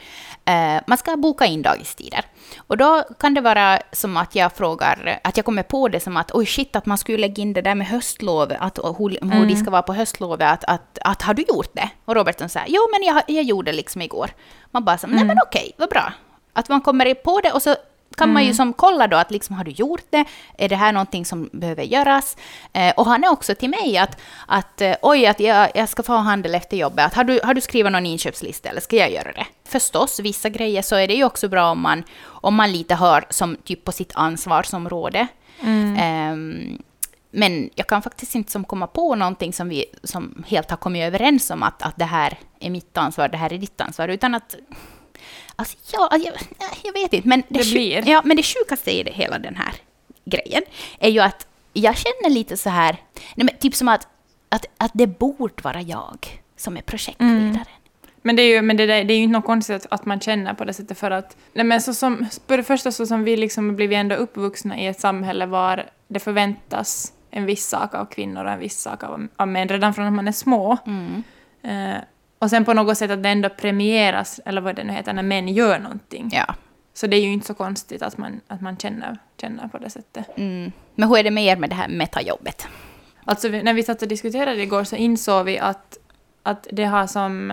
Eh, 0.44 0.80
man 0.86 0.98
ska 0.98 1.16
boka 1.16 1.46
in 1.46 1.62
dagistider. 1.62 2.24
Och 2.56 2.76
då 2.76 3.02
kan 3.18 3.34
det 3.34 3.40
vara 3.40 3.78
som 3.92 4.16
att 4.16 4.34
jag 4.34 4.52
frågar, 4.52 5.20
att 5.24 5.36
jag 5.36 5.46
kommer 5.46 5.62
på 5.62 5.88
det 5.88 6.00
som 6.00 6.16
att 6.16 6.34
oj 6.34 6.46
shit, 6.46 6.76
att 6.76 6.86
man 6.86 6.98
skulle 6.98 7.18
lägga 7.18 7.42
in 7.42 7.52
det 7.52 7.62
där 7.62 7.74
med 7.74 7.86
höstlovet, 7.86 8.58
att 8.60 8.78
hur, 8.78 9.32
hur 9.32 9.46
de 9.46 9.56
ska 9.56 9.70
vara 9.70 9.82
på 9.82 9.94
höstlovet, 9.94 10.52
att, 10.52 10.64
att, 10.64 10.98
att 11.04 11.22
har 11.22 11.34
du 11.34 11.44
gjort 11.48 11.70
det? 11.74 11.90
Och 12.04 12.14
Roberton 12.14 12.48
säger, 12.48 12.66
jo 12.68 12.80
men 12.92 13.02
jag, 13.02 13.22
jag 13.26 13.44
gjorde 13.44 13.70
det 13.70 13.76
liksom 13.76 14.02
igår. 14.02 14.30
Man 14.70 14.84
bara 14.84 14.98
så, 14.98 15.06
nej 15.06 15.24
men 15.24 15.36
okej, 15.46 15.72
vad 15.76 15.88
bra. 15.88 16.12
Att 16.52 16.68
man 16.68 16.80
kommer 16.80 17.14
på 17.14 17.40
det 17.40 17.52
och 17.52 17.62
så 17.62 17.76
kan 18.16 18.32
man 18.32 18.44
ju 18.44 18.54
som 18.54 18.72
kolla 18.72 19.06
då 19.06 19.16
att 19.16 19.30
liksom, 19.30 19.56
har 19.56 19.64
du 19.64 19.70
gjort 19.70 20.04
det? 20.10 20.24
Är 20.58 20.68
det 20.68 20.76
här 20.76 20.92
någonting 20.92 21.24
som 21.24 21.48
behöver 21.52 21.82
göras? 21.82 22.36
Eh, 22.72 22.92
och 22.96 23.06
han 23.06 23.24
är 23.24 23.28
också 23.28 23.54
till 23.54 23.70
mig 23.70 23.98
att, 23.98 24.20
att 24.46 24.80
eh, 24.80 24.94
oj, 25.02 25.26
att 25.26 25.40
jag, 25.40 25.70
jag 25.74 25.88
ska 25.88 26.02
få 26.02 26.12
ha 26.12 26.20
handel 26.20 26.54
efter 26.54 26.76
jobbet. 26.76 27.06
Att, 27.06 27.14
har, 27.14 27.24
du, 27.24 27.40
har 27.44 27.54
du 27.54 27.60
skrivit 27.60 27.92
någon 27.92 28.06
inköpslista 28.06 28.68
eller 28.68 28.80
ska 28.80 28.96
jag 28.96 29.12
göra 29.12 29.32
det? 29.32 29.46
Förstås, 29.64 30.20
vissa 30.20 30.48
grejer 30.48 30.82
så 30.82 30.96
är 30.96 31.08
det 31.08 31.14
ju 31.14 31.24
också 31.24 31.48
bra 31.48 31.70
om 31.70 31.80
man, 31.80 32.04
om 32.24 32.54
man 32.54 32.72
lite 32.72 32.94
hör 32.94 33.24
som 33.30 33.56
typ 33.64 33.84
på 33.84 33.92
sitt 33.92 34.12
ansvarsområde. 34.14 35.26
Ehm, 35.98 36.78
men 37.30 37.70
jag 37.74 37.86
kan 37.86 38.02
faktiskt 38.02 38.34
inte 38.34 38.52
som 38.52 38.64
komma 38.64 38.86
på 38.86 39.14
någonting 39.14 39.52
som 39.52 39.68
vi 39.68 39.84
som 40.02 40.44
helt 40.46 40.70
har 40.70 40.76
kommit 40.76 41.02
överens 41.02 41.50
om 41.50 41.62
att, 41.62 41.82
att 41.82 41.96
det 41.96 42.04
här 42.04 42.38
är 42.60 42.70
mitt 42.70 42.96
ansvar, 42.96 43.28
det 43.28 43.36
här 43.36 43.52
är 43.52 43.58
ditt 43.58 43.80
ansvar, 43.80 44.08
utan 44.08 44.34
att 44.34 44.56
Alltså, 45.56 45.76
ja, 45.92 46.08
jag, 46.12 46.34
nej, 46.60 46.68
jag 46.84 46.92
vet 46.92 47.12
inte. 47.12 47.28
Men 47.28 47.42
det, 47.48 47.58
Det 47.58 47.70
blir. 47.70 48.08
Ja, 48.08 48.22
men 48.24 48.36
det 48.36 48.42
sjukaste 48.42 48.90
i 48.90 49.02
det, 49.02 49.10
hela 49.12 49.38
den 49.38 49.56
här 49.56 49.74
grejen 50.24 50.62
är 50.98 51.10
ju 51.10 51.20
att 51.20 51.46
jag 51.72 51.96
känner 51.96 52.30
lite 52.30 52.56
så 52.56 52.70
här, 52.70 52.96
nej, 53.34 53.44
men 53.46 53.48
typ 53.60 53.74
som 53.74 53.88
att, 53.88 54.08
att, 54.48 54.66
att 54.78 54.90
det 54.94 55.06
borde 55.06 55.62
vara 55.62 55.80
jag 55.82 56.42
som 56.56 56.76
är 56.76 56.80
projektledaren. 56.82 57.64
Men 58.22 58.36
det 58.36 58.42
är 58.42 58.46
ju, 58.56 58.62
men 58.62 58.76
det, 58.76 58.86
där- 58.86 59.04
det 59.04 59.14
är 59.14 59.18
inte 59.18 59.32
något 59.32 59.44
konstigt 59.44 59.76
att, 59.76 59.86
att 59.92 60.06
man 60.06 60.20
känner 60.20 60.54
på 60.54 60.64
det 60.64 60.72
sättet 60.74 60.98
för 60.98 61.10
att... 61.10 61.36
Nej 61.52 61.64
men 61.64 61.80
så 61.80 61.94
som, 61.94 62.26
för 62.48 62.56
det 62.56 62.62
första 62.62 62.92
så 62.92 63.06
som 63.06 63.24
vi 63.24 63.36
liksom 63.36 63.76
blivit 63.76 63.96
ändå 63.96 64.14
uppvuxna 64.14 64.78
i 64.78 64.86
ett 64.86 65.00
samhälle 65.00 65.46
var 65.46 65.90
det 66.08 66.20
förväntas 66.20 67.12
en 67.30 67.46
viss 67.46 67.66
sak 67.68 67.94
av 67.94 68.04
kvinnor 68.04 68.44
och 68.44 68.50
en 68.50 68.58
viss 68.58 68.80
sak 68.80 69.02
av, 69.04 69.28
av 69.36 69.48
män 69.48 69.68
redan 69.68 69.94
från 69.94 70.06
att 70.06 70.12
man 70.12 70.28
är 70.28 70.32
små. 70.32 70.76
Mm. 70.86 71.22
Eh, 71.62 71.96
och 72.44 72.50
sen 72.50 72.64
på 72.64 72.74
något 72.74 72.98
sätt 72.98 73.10
att 73.10 73.22
det 73.22 73.28
ändå 73.28 73.48
premieras, 73.48 74.40
eller 74.44 74.60
vad 74.60 74.76
det 74.76 74.84
nu 74.84 74.92
heter, 74.92 75.12
när 75.12 75.22
män 75.22 75.48
gör 75.48 75.78
någonting. 75.78 76.30
Ja. 76.32 76.54
Så 76.94 77.06
det 77.06 77.16
är 77.16 77.20
ju 77.20 77.32
inte 77.32 77.46
så 77.46 77.54
konstigt 77.54 78.02
att 78.02 78.18
man, 78.18 78.40
att 78.48 78.60
man 78.60 78.76
känner, 78.76 79.18
känner 79.40 79.68
på 79.68 79.78
det 79.78 79.90
sättet. 79.90 80.26
Mm. 80.36 80.72
Men 80.94 81.08
hur 81.08 81.18
är 81.18 81.22
det 81.22 81.30
med 81.30 81.44
er 81.44 81.56
med 81.56 81.70
det 81.70 81.74
här 81.74 81.88
metajobbet? 81.88 82.66
Alltså 83.24 83.48
när 83.48 83.74
vi 83.74 83.82
satt 83.82 84.02
och 84.02 84.08
diskuterade 84.08 84.62
igår 84.62 84.84
så 84.84 84.96
insåg 84.96 85.44
vi 85.44 85.58
att, 85.58 85.98
att 86.42 86.66
det 86.72 86.84
har 86.84 87.06
som... 87.06 87.52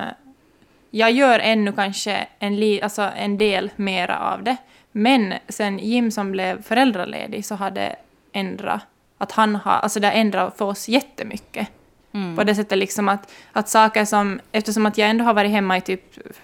Jag 0.90 1.12
gör 1.12 1.40
ännu 1.40 1.72
kanske 1.72 2.28
en, 2.40 2.56
li, 2.56 2.82
alltså 2.82 3.02
en 3.02 3.38
del 3.38 3.72
mera 3.76 4.20
av 4.20 4.44
det. 4.44 4.58
Men 4.92 5.34
sen 5.50 5.80
Jim 5.80 6.12
som 6.12 6.32
blev 6.32 6.62
föräldraledig 6.62 7.46
så 7.46 7.56
har 7.56 7.72
det 7.72 7.96
ändrat. 8.34 8.82
Att 9.18 9.32
han 9.32 9.56
har, 9.56 9.72
alltså 9.72 10.00
det 10.00 10.08
har 10.08 10.14
ändrat 10.14 10.58
för 10.58 10.66
oss 10.66 10.90
jättemycket. 10.90 11.68
Mm. 12.14 12.36
På 12.36 12.44
det 12.44 12.56
sättet 12.56 12.78
liksom 12.78 13.10
att, 13.10 13.32
att 13.52 13.70
saker 13.70 14.06
som, 14.06 14.40
eftersom 14.52 14.86
att 14.86 14.98
jag 14.98 15.10
ändå 15.10 15.24
har 15.24 15.34
varit 15.34 15.52
hemma 15.52 15.78
i 15.78 15.82
typ 15.82 16.04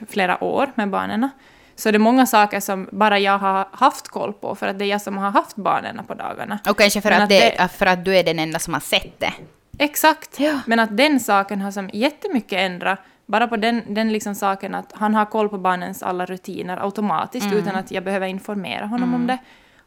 flera 0.09 0.43
år 0.43 0.71
med 0.75 0.89
barnen, 0.89 1.29
så 1.75 1.89
är 1.89 1.93
det 1.93 1.99
många 1.99 2.25
saker 2.25 2.59
som 2.59 2.87
bara 2.91 3.19
jag 3.19 3.37
har 3.37 3.67
haft 3.71 4.07
koll 4.07 4.33
på, 4.33 4.55
för 4.55 4.67
att 4.67 4.79
det 4.79 4.85
är 4.85 4.89
jag 4.89 5.01
som 5.01 5.17
har 5.17 5.31
haft 5.31 5.55
barnen 5.55 6.01
på 6.07 6.13
dagarna. 6.13 6.59
Och 6.69 6.77
kanske 6.77 7.01
för 7.01 7.11
att, 7.11 7.21
att 7.23 7.29
det, 7.29 7.55
det- 7.59 7.67
för 7.67 7.85
att 7.85 8.05
du 8.05 8.17
är 8.17 8.23
den 8.23 8.39
enda 8.39 8.59
som 8.59 8.73
har 8.73 8.81
sett 8.81 9.19
det. 9.19 9.33
Exakt. 9.79 10.39
Ja. 10.39 10.59
Men 10.65 10.79
att 10.79 10.97
den 10.97 11.19
saken 11.19 11.61
har 11.61 11.71
som 11.71 11.89
jättemycket 11.93 12.59
ändrat. 12.59 12.99
Bara 13.25 13.47
på 13.47 13.57
den, 13.57 13.81
den 13.87 14.11
liksom 14.11 14.35
saken 14.35 14.75
att 14.75 14.91
han 14.95 15.15
har 15.15 15.25
koll 15.25 15.49
på 15.49 15.57
barnens 15.57 16.03
alla 16.03 16.25
rutiner 16.25 16.83
automatiskt 16.85 17.53
utan 17.53 17.75
att 17.75 17.91
jag 17.91 18.03
behöver 18.03 18.27
informera 18.27 18.85
honom 18.85 19.13
om 19.13 19.27
det. 19.27 19.37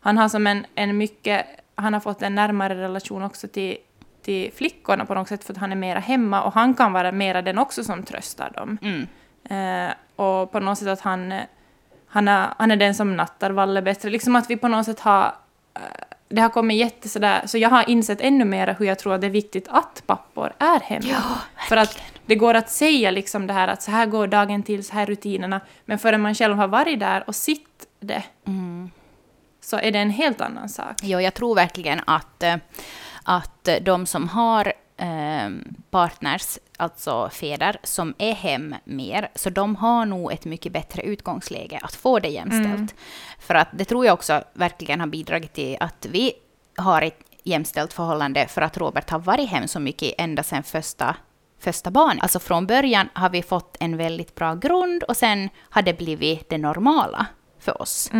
Han 0.01 0.19
har 0.19 0.29
som 0.29 0.47
en, 0.47 0.67
en 0.75 0.97
mycket, 0.99 1.47
han 1.75 1.93
har 1.93 2.01
fått 2.01 2.23
en 2.23 2.35
närmare 2.35 2.75
relation 2.75 3.23
också 3.23 3.49
till, 3.49 3.77
till 4.23 4.53
flickorna 4.53 5.05
på 5.05 5.15
något 5.15 5.29
sätt 5.29 5.45
för 5.45 5.53
att 5.53 5.59
han 5.59 5.73
är 5.73 5.77
mera 5.77 5.99
hemma 5.99 6.43
och 6.43 6.55
han 6.55 6.75
kan 6.75 6.93
vara 6.93 7.13
mera 7.13 7.43
den 7.43 7.59
också 7.59 7.85
som 7.85 8.03
tröstar 8.03 8.51
dem. 8.51 8.79
Mm. 8.83 9.07
Eh, 9.45 9.95
och 10.17 10.53
på 10.53 10.61
något 10.61 10.79
sätt 10.79 10.89
att 10.89 11.01
han, 11.01 11.35
han, 12.07 12.29
är, 12.29 12.49
han 12.59 12.71
är 12.71 12.77
den 12.77 12.95
som 12.95 13.17
nattar 13.17 13.51
Valle 13.51 13.83
bättre. 13.83 14.11
Liksom 14.11 14.37
att 14.37 14.51
vi 14.51 14.57
på 14.57 14.69
något 14.69 14.87
sätt 14.87 15.01
har... 15.01 15.35
eh, 15.75 15.81
det 16.33 16.41
har 16.41 16.49
kommit 16.49 16.77
jätte 16.77 17.09
sådär, 17.09 17.43
så 17.47 17.59
jag 17.59 17.71
har 17.71 17.91
insett 17.91 18.21
ännu 18.21 18.45
mer 18.45 18.77
hur 18.79 18.87
jag 18.87 18.99
tror 18.99 19.15
att 19.15 19.21
det 19.21 19.27
är 19.27 19.31
viktigt 19.31 19.69
att 19.69 20.03
pappor 20.07 20.53
är 20.59 20.81
hemma. 20.81 21.03
För 21.69 21.77
att 21.77 21.99
det 22.27 22.35
går 22.35 22.55
att 22.55 22.71
säga 22.71 23.11
liksom 23.11 23.47
det 23.47 23.53
här 23.53 23.69
att 23.69 23.83
så 23.83 23.91
här 23.91 24.07
går 24.07 24.27
dagen 24.27 24.63
till, 24.63 24.85
så 24.85 24.95
här 24.95 25.03
är 25.03 25.07
rutinerna, 25.07 25.61
men 25.85 25.99
förrän 25.99 26.21
man 26.21 26.35
själv 26.35 26.57
har 26.57 26.69
varit 26.69 27.01
där 27.01 27.25
och 27.27 27.35
sitt 27.35 27.87
det, 28.01 28.23
så 29.61 29.77
är 29.77 29.91
det 29.93 29.99
en 29.99 30.11
helt 30.11 30.41
annan 30.41 30.69
sak. 30.69 30.97
Jo, 31.03 31.21
jag 31.21 31.35
tror 31.35 31.55
verkligen 31.55 32.01
att, 32.07 32.43
eh, 32.43 32.57
att 33.31 33.69
de 33.83 34.07
som 34.07 34.29
har 34.29 34.73
eh, 34.97 35.51
partners, 35.91 36.59
alltså 36.77 37.31
fäder, 37.33 37.77
som 37.83 38.15
är 38.19 38.33
hem 38.33 38.75
mer, 38.85 39.29
så 39.35 39.51
de 39.51 39.77
har 39.77 40.07
nog 40.07 40.33
ett 40.33 40.45
mycket 40.45 40.73
bättre 40.73 41.03
utgångsläge 41.03 41.81
att 41.83 41.95
få 41.95 42.19
det 42.19 42.29
jämställt. 42.29 42.95
För 43.39 43.55
att 43.55 43.69
det 43.73 43.85
tror 43.85 44.07
jag 44.07 44.15
också 44.15 44.43
verkligen 44.53 45.01
har 45.01 45.07
bidragit 45.07 45.53
till 45.53 45.77
att 45.81 46.07
vi 46.11 46.33
har 46.77 47.03
ett 47.03 47.21
jämställt 47.45 47.93
förhållande 47.93 48.47
för 48.49 48.63
att 48.63 48.77
Robert 48.79 49.11
har 49.11 49.19
varit 49.19 49.49
hem 49.49 49.69
så 49.69 49.81
mycket 49.81 50.15
ända 50.19 50.43
sedan 50.43 50.63
första 50.63 51.17
första 51.61 51.91
barn. 51.91 52.19
Alltså 52.23 52.39
från 52.39 52.67
början 52.67 53.09
har 53.13 53.31
vi 53.31 53.43
fått 53.43 53.77
en 53.81 53.97
väldigt 53.97 54.35
bra 54.35 54.55
grund 54.55 55.03
och 55.03 55.17
sen 55.17 55.49
har 55.71 55.83
det 55.83 55.99
blivit 55.99 56.51
det 56.51 56.59
normala 56.59 57.27
för 57.61 57.83
oss. 57.83 58.11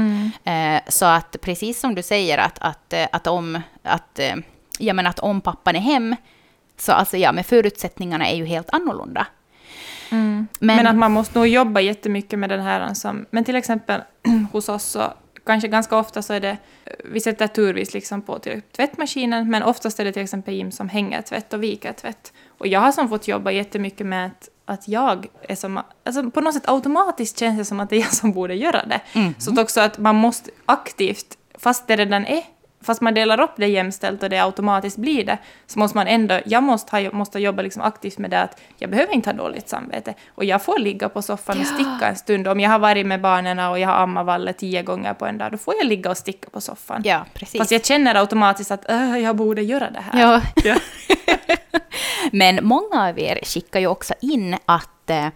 Eh, 0.45 0.81
så 0.89 1.07
att 1.07 1.37
precis 1.41 1.81
som 1.81 1.95
du 1.95 2.03
säger 2.03 2.39
att, 2.39 2.59
att, 2.59 2.93
eh, 2.93 3.07
att, 3.13 3.27
om, 3.27 3.61
att, 3.83 4.19
eh, 4.19 4.37
ja, 4.81 4.95
men 4.95 5.07
att 5.07 5.19
om 5.19 5.41
pappan 5.41 5.77
är 5.77 5.81
hem, 5.81 6.17
så 6.77 6.93
alltså 6.93 7.17
ja, 7.17 7.33
men 7.33 7.45
förutsättningarna 7.45 8.29
är 8.29 8.37
ju 8.37 8.45
helt 8.45 8.71
annorlunda. 8.71 9.27
Men, 10.11 10.49
Men- 10.59 10.87
att 10.87 10.97
man 10.97 11.13
måste 11.13 11.39
nog 11.39 11.49
jobba 11.49 11.81
jättemycket 11.81 12.39
med 12.39 12.51
den 12.51 12.61
här 12.61 12.95
som... 12.95 13.27
Men 13.31 13.45
till 13.45 13.57
exempel 13.57 14.01
hos 14.53 14.69
oss 14.69 14.85
så 14.85 15.13
kanske 15.47 15.69
ganska 15.69 15.97
ofta 15.97 16.23
så 16.23 16.33
är 16.33 16.41
det... 16.41 16.57
Vi 17.05 17.21
sätter 17.21 17.47
turvis 17.47 17.95
liksom 17.95 18.23
på 18.23 18.39
till 18.39 18.63
tvättmaskinen, 18.77 19.51
men 19.51 19.63
oftast 19.63 20.01
är 20.01 20.05
det 20.05 20.13
till 20.13 20.23
exempel 20.23 20.55
Jim 20.55 20.71
som 20.71 20.89
hänger 20.89 21.23
tvätt 21.23 21.53
och 21.53 21.63
viker 21.63 21.93
tvätt. 21.93 22.33
Och 22.59 22.67
jag 22.67 22.81
har 22.81 22.93
som 22.93 23.09
fått 23.09 23.29
jobba 23.29 23.51
jättemycket 23.51 24.07
med 24.07 24.27
att, 24.27 24.49
att 24.65 24.89
jag 24.89 25.27
är 25.43 25.55
som... 25.57 25.81
Alltså 26.05 26.31
på 26.31 26.41
något 26.41 26.55
sätt 26.55 26.69
automatiskt 26.69 27.39
känns 27.39 27.59
det 27.59 27.65
som 27.65 27.81
att 27.81 27.91
det 27.91 27.97
är 27.97 28.01
jag 28.01 28.15
som 28.15 28.33
borde 28.33 28.55
göra 28.55 28.85
det. 28.87 29.01
Så 29.39 29.53
att 29.53 29.59
också 29.59 29.81
att 29.81 29.99
man 29.99 30.17
måste 30.17 30.51
aktivt, 30.67 31.39
fast 31.59 31.87
det 31.87 31.97
redan 31.97 32.27
är 32.27 32.43
Fast 32.83 33.01
man 33.01 33.15
delar 33.15 33.41
upp 33.41 33.51
det 33.57 33.67
jämställt 33.67 34.23
och 34.23 34.31
det 34.31 34.39
automatiskt 34.45 34.97
blir 34.97 35.25
det, 35.25 35.39
så 35.67 35.79
måste 35.79 35.97
man 35.99 36.07
ändå, 36.07 36.41
jag 36.47 36.63
måste, 36.63 36.97
ha, 36.97 37.13
måste 37.13 37.39
jobba 37.39 37.63
liksom 37.63 37.83
aktivt 37.83 38.19
med 38.19 38.31
det 38.31 38.41
att 38.41 38.61
jag 38.79 38.91
behöver 38.91 39.15
inte 39.15 39.29
ha 39.31 39.35
dåligt 39.37 39.69
samvete. 39.69 40.15
Och 40.35 40.45
jag 40.45 40.63
får 40.63 40.79
ligga 40.79 41.09
på 41.09 41.23
soffan 41.23 41.61
och 41.61 41.67
sticka 41.67 42.07
en 42.09 42.17
stund. 42.17 42.49
Om 42.49 42.61
jag 42.61 42.71
har 42.71 42.79
varit 42.79 43.07
med 43.07 43.21
barnen 43.21 43.59
och 43.59 43.79
jag 43.79 43.89
har 43.89 43.95
ammat 43.95 44.27
Valle 44.27 44.53
tio 44.53 44.83
gånger 44.83 45.15
på 45.15 45.27
en 45.27 45.39
dag, 45.39 45.53
då 45.53 45.59
får 45.59 45.75
jag 45.79 45.87
ligga 45.87 46.11
och 46.11 46.17
sticka 46.17 46.51
på 46.51 46.61
soffan. 46.61 47.03
Ja, 47.05 47.25
precis. 47.35 47.59
Fast 47.61 47.71
jag 47.71 47.85
känner 47.85 48.15
automatiskt 48.15 48.71
att 48.71 48.91
"Äh, 48.91 49.19
jag 49.19 49.37
borde 49.37 49.63
göra 49.63 49.91
det 49.91 50.01
här. 50.01 50.21
Ja. 50.21 50.41
Ja. 50.65 50.77
Men 52.33 52.59
många 52.63 53.09
av 53.09 53.19
er 53.19 53.39
skickar 53.45 53.81
ju 53.81 53.87
också 53.87 54.15
in 54.21 54.57
att, 54.67 55.11
eh, 55.11 55.27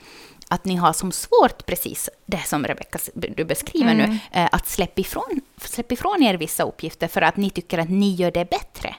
att 0.55 0.65
ni 0.65 0.77
har 0.77 0.93
som 0.93 1.13
svårt, 1.13 1.67
precis 1.67 2.11
det 2.27 2.43
som 2.47 2.67
Rebecka 2.67 2.99
du 3.15 3.45
beskriver 3.45 3.95
nu, 3.95 4.19
eh, 4.33 4.49
att 4.53 4.67
släppa 4.67 5.01
ifrån, 5.01 5.41
släppa 5.61 5.95
ifrån 5.95 6.23
er 6.23 6.35
vissa 6.35 6.63
uppgifter 6.63 7.09
för 7.09 7.23
att 7.23 7.37
ni 7.37 7.51
tycker 7.51 7.79
att 7.79 7.89
ni 7.89 8.15
gör 8.15 8.31
det 8.31 8.51
bättre. 8.51 8.95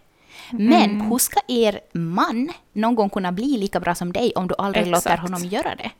Men 0.51 1.01
hur 1.01 1.17
ska 1.17 1.39
er 1.47 1.79
man 1.91 2.51
någon 2.73 2.95
gång 2.95 3.09
kunna 3.09 3.31
bli 3.31 3.57
lika 3.57 3.79
bra 3.79 3.95
som 3.95 4.13
dig 4.13 4.31
om 4.35 4.47
du 4.47 4.55
aldrig 4.57 4.87
låter 4.87 4.97
Exakt. 4.97 5.21
honom 5.21 5.45
göra 5.45 5.75
det? 5.75 5.91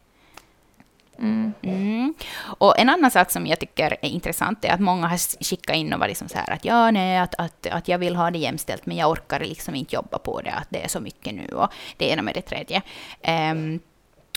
Mm. 1.19 2.13
Och 2.41 2.79
en 2.79 2.89
annan 2.89 3.11
sak 3.11 3.31
som 3.31 3.47
jag 3.47 3.59
tycker 3.59 3.97
är 4.01 4.09
intressant 4.09 4.65
är 4.65 4.69
att 4.69 4.79
många 4.79 5.07
har 5.07 5.43
skickat 5.43 5.75
in 5.75 5.93
och 5.93 5.99
varit 5.99 6.17
som 6.17 6.29
så 6.29 6.37
här 6.37 6.51
att 6.51 6.65
ja, 6.65 6.91
nej, 6.91 7.17
att, 7.17 7.35
att, 7.35 7.67
att 7.67 7.87
jag 7.87 7.97
vill 7.97 8.15
ha 8.15 8.31
det 8.31 8.37
jämställt, 8.37 8.85
men 8.85 8.97
jag 8.97 9.09
orkar 9.09 9.39
liksom 9.39 9.75
inte 9.75 9.95
jobba 9.95 10.17
på 10.17 10.41
det, 10.41 10.51
att 10.51 10.67
det 10.69 10.83
är 10.83 10.87
så 10.87 10.99
mycket 10.99 11.35
nu 11.35 11.47
och 11.47 11.69
det 11.97 12.09
ena 12.09 12.21
med 12.21 12.33
det 12.33 12.41
tredje. 12.41 12.81
Ehm, 13.21 13.79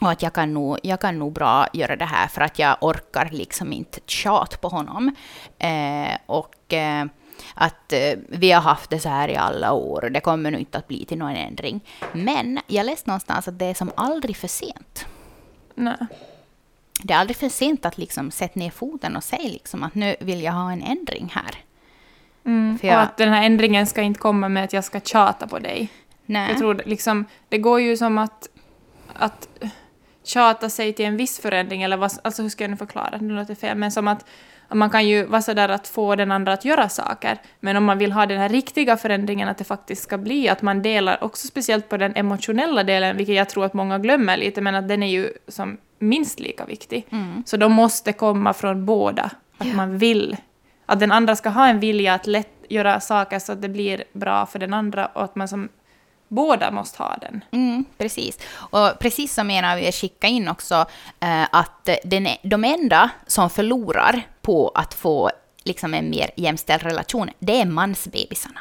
och 0.03 0.11
att 0.11 0.23
jag 0.23 0.33
kan, 0.33 0.55
nog, 0.55 0.79
jag 0.83 1.01
kan 1.01 1.19
nog 1.19 1.33
bra 1.33 1.67
göra 1.73 1.97
det 1.97 2.05
här 2.05 2.29
för 2.29 2.41
att 2.41 2.59
jag 2.59 2.77
orkar 2.81 3.29
liksom 3.33 3.73
inte 3.73 4.01
tjat 4.07 4.61
på 4.61 4.69
honom. 4.69 5.15
Eh, 5.59 6.17
och 6.27 6.73
eh, 6.73 7.07
att 7.55 7.93
eh, 7.93 8.19
vi 8.29 8.53
har 8.53 8.61
haft 8.63 8.91
det 8.91 9.01
så 9.01 9.09
här 9.09 9.29
i 9.29 9.37
alla 9.37 9.73
år 9.73 10.05
och 10.05 10.13
det 10.13 10.21
kommer 10.21 10.51
nog 10.51 10.61
inte 10.61 10.79
att 10.79 10.89
bli 10.89 11.05
till 11.05 11.19
någon 11.19 11.37
ändring. 11.37 11.81
Men 12.13 12.61
jag 12.67 12.87
läste 12.87 13.11
någonstans 13.11 13.49
att 13.49 13.59
det 13.59 13.65
är 13.65 13.75
som 13.75 13.91
aldrig 13.97 14.37
för 14.37 14.49
sent. 14.49 15.07
Nej. 15.75 15.97
Det 17.03 17.15
är 17.15 17.19
aldrig 17.19 17.37
för 17.37 17.49
sent 17.49 17.87
att 17.87 17.99
liksom 17.99 18.31
sätta 18.31 18.61
ner 18.61 18.71
foten 18.71 19.17
och 19.17 19.25
säga 19.25 19.49
liksom 19.49 19.83
att 19.83 19.95
nu 19.95 20.17
vill 20.21 20.43
jag 20.43 20.53
ha 20.53 20.73
en 20.73 20.83
ändring 20.83 21.33
här. 21.35 21.55
Mm. 22.45 22.79
För 22.79 22.89
jag- 22.89 22.97
Och 22.97 23.03
att 23.03 23.17
den 23.17 23.33
här 23.33 23.43
ändringen 23.47 23.87
ska 23.87 24.03
inte 24.03 24.21
komma 24.21 24.49
med 24.49 24.65
att 24.65 24.73
jag 24.73 24.85
ska 24.85 25.01
tjata 25.01 25.47
på 25.47 25.59
dig. 25.59 25.89
Nej. 26.27 26.49
Jag 26.51 26.59
tror 26.59 26.83
liksom, 26.87 27.25
det 27.49 27.59
går 27.59 27.81
ju 27.81 27.97
som 27.97 28.19
att, 28.19 28.49
att 29.13 29.49
tjata 30.29 30.69
sig 30.69 30.93
till 30.93 31.05
en 31.07 31.17
viss 31.17 31.41
förändring, 31.41 31.83
eller 31.83 31.97
vad, 31.97 32.13
alltså 32.23 32.43
hur 32.43 32.49
ska 32.49 32.65
jag 32.65 32.71
nu 32.71 32.77
förklara, 32.77 33.19
det 33.19 33.25
låter 33.35 33.55
fel, 33.55 33.77
men 33.77 33.93
som 33.93 34.09
att 34.09 34.25
att 34.71 34.77
man 34.77 34.91
kan 34.91 35.09
ju 35.09 35.25
vara 35.25 35.43
sådär 35.43 35.69
att 35.69 35.89
få 35.89 36.15
den 36.17 36.33
andra 36.33 36.53
att 36.53 36.65
göra 36.65 36.89
saker, 36.89 37.39
men 37.61 37.77
om 37.77 37.85
man 37.85 37.99
vill 37.99 38.13
ha 38.13 38.27
den 38.27 38.39
här 38.39 38.49
riktiga 38.49 38.97
förändringen, 38.97 39.49
att 39.49 39.59
det 39.59 39.65
faktiskt 39.65 40.03
ska 40.03 40.19
bli 40.19 40.49
att 40.49 40.63
man 40.63 40.83
delar, 40.83 41.25
också 41.25 41.47
speciellt 41.47 41.89
på 41.89 41.97
den 41.97 42.17
emotionella 42.17 42.85
delen, 42.85 43.17
vilket 43.17 43.35
jag 43.35 43.49
tror 43.49 43.65
att 43.65 43.75
många 43.75 43.99
glömmer 43.99 44.37
lite, 44.37 44.61
men 44.61 44.75
att 44.75 44.89
den 44.89 45.03
är 45.03 45.07
ju 45.09 45.33
som 45.49 45.77
minst 45.99 46.41
lika 46.41 46.65
viktig. 46.65 47.07
Mm. 47.11 47.43
Så 47.47 47.57
de 47.57 47.73
måste 47.73 48.13
komma 48.13 48.53
från 48.53 48.87
båda, 48.87 49.31
att 49.59 49.67
Ja. 49.67 49.75
man 49.75 49.99
vill. 49.99 50.37
Att 50.87 51.01
den 51.01 51.13
andra 51.13 51.37
ska 51.37 51.49
ha 51.49 51.69
en 51.69 51.81
vilja 51.81 52.15
att 52.15 52.27
lätt 52.27 52.53
göra 52.69 53.01
saker 53.01 53.39
så 53.39 53.53
att 53.53 53.63
det 53.63 53.69
blir 53.69 54.05
bra 54.13 54.47
för 54.47 54.59
den 54.59 54.75
andra 54.75 55.07
och 55.07 55.25
att 55.25 55.37
man 55.37 55.49
som 55.49 55.69
båda 56.29 56.71
måste 56.71 57.03
ha 57.03 57.17
den. 57.17 57.45
Mm, 57.51 57.85
precis. 57.99 58.39
Och 58.55 58.99
precis 58.99 59.35
som 59.35 59.51
en 59.51 59.65
av 59.65 59.79
er 59.79 59.93
skickade 59.93 60.33
in 60.33 60.49
också, 60.49 60.87
eh, 61.21 61.47
att 61.53 61.89
den 62.05 62.29
de 62.43 62.65
enda 62.65 63.11
som 63.27 63.51
förlorar 63.51 64.23
på 64.43 64.69
att 64.69 64.95
få 64.95 65.31
liksom 65.65 65.95
en 65.95 66.11
mer 66.11 66.31
jämställd 66.37 66.83
relation, 66.83 67.31
det 67.39 67.61
är 67.61 67.67
mansbebisarna. 67.67 68.61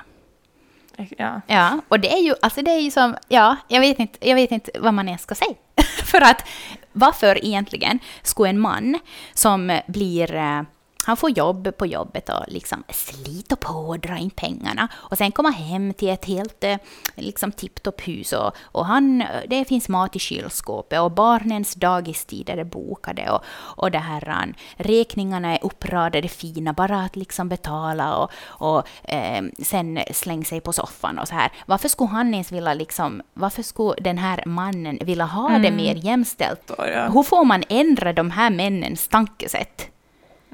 Ja. 1.17 1.41
Ja, 1.47 1.80
och 1.88 1.99
det 1.99 2.13
är 2.13 2.21
ju, 2.21 2.36
alltså 2.41 2.62
det 2.62 2.71
är 2.71 2.80
ju 2.80 2.91
som, 2.91 3.15
ja, 3.27 3.56
jag 3.67 3.80
vet 3.80 3.99
inte, 3.99 4.30
jag 4.30 4.36
vet 4.36 4.51
inte 4.51 4.71
vad 4.80 4.93
man 4.93 5.08
ens 5.08 5.21
ska 5.21 5.36
säga. 5.36 5.56
För 6.03 6.21
att 6.21 6.47
varför 6.93 7.45
egentligen 7.45 7.99
skulle 8.21 8.49
en 8.49 8.60
man 8.60 8.99
som 9.34 9.80
blir, 9.88 10.36
eh, 10.36 10.62
han 11.08 11.17
får 11.17 11.30
jobb 11.30 11.78
på 11.78 11.86
jobbet 11.86 12.30
och 12.30 12.43
liksom 12.48 12.84
sliter 12.89 13.56
på 13.56 13.74
och 13.74 14.00
drar 14.00 14.15
in 14.15 14.30
pengarna 14.30 14.88
och 14.93 15.17
sen 15.17 15.32
komma 15.32 15.50
hem 15.50 15.93
till 15.93 16.10
ett 16.10 16.26
helt 16.26 16.63
eh, 16.63 16.78
liksom 17.15 17.52
tipptopp 17.52 18.08
hus 18.08 18.34
och, 18.34 18.52
och 18.62 18.86
han, 18.86 19.24
det 19.48 19.65
finns 19.65 19.89
mat 19.89 20.15
i 20.15 20.20
kylskåpet 20.20 21.00
och 21.00 21.12
barnens 21.12 21.76
dagistider 21.76 22.58
är 22.58 22.63
bokade 22.63 23.30
och, 23.32 23.43
och 23.50 23.91
det 23.91 23.98
här, 24.00 24.26
han, 24.26 24.54
räkningarna 24.76 25.54
är 25.58 25.65
uppradade 25.65 26.28
fina, 26.28 26.74
bara 26.74 27.00
att 27.00 27.15
liksom 27.15 27.50
betala 27.50 28.17
och, 28.17 28.32
och 28.46 28.88
eh, 29.04 29.43
sen 29.63 30.00
släng 30.12 30.46
sig 30.46 30.62
på 30.62 30.74
soffan 30.74 31.20
och 31.20 31.28
så 31.28 31.36
här. 31.36 31.52
Varför 31.65 31.89
skulle 31.89 32.10
han 32.10 32.34
ens 32.34 32.52
vilja 32.52 32.74
liksom, 32.74 33.22
varför 33.34 33.63
skulle 33.63 33.96
den 34.02 34.17
här 34.17 34.43
mannen 34.46 35.00
vilja 35.02 35.26
ha 35.26 35.50
det 35.50 35.72
mer 35.72 35.96
jämställt? 35.96 36.72
Ja. 36.78 37.10
Hur 37.10 37.24
får 37.24 37.46
man 37.46 37.63
ändra 37.70 38.13
de 38.13 38.32
här 38.32 38.50
männens 38.50 39.08
tankesätt? 39.08 39.91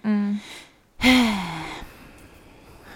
Mm. 0.03 0.37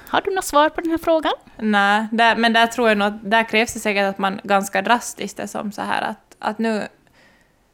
Har 0.10 0.22
du 0.22 0.36
något 0.36 0.46
svar 0.46 0.70
på 0.70 0.82
den 0.82 0.92
här 0.92 0.98
frågan? 0.98 1.34
Nej, 1.58 2.08
där, 2.12 2.36
men 2.36 2.54
där 2.54 2.68
tror 2.68 2.90
jag 2.90 2.98
nog 2.98 3.08
att 3.08 3.32
där 3.32 3.50
krävs 3.50 3.74
det 3.74 3.80
säkert 3.80 4.04
att 4.04 4.18
man 4.18 4.40
ganska 4.44 4.82
drastiskt 4.82 5.40
är 5.40 5.48
som 5.48 5.72
så 5.72 5.82
här 5.82 6.02
att, 6.02 6.36
att 6.40 6.60
nu... 6.60 6.88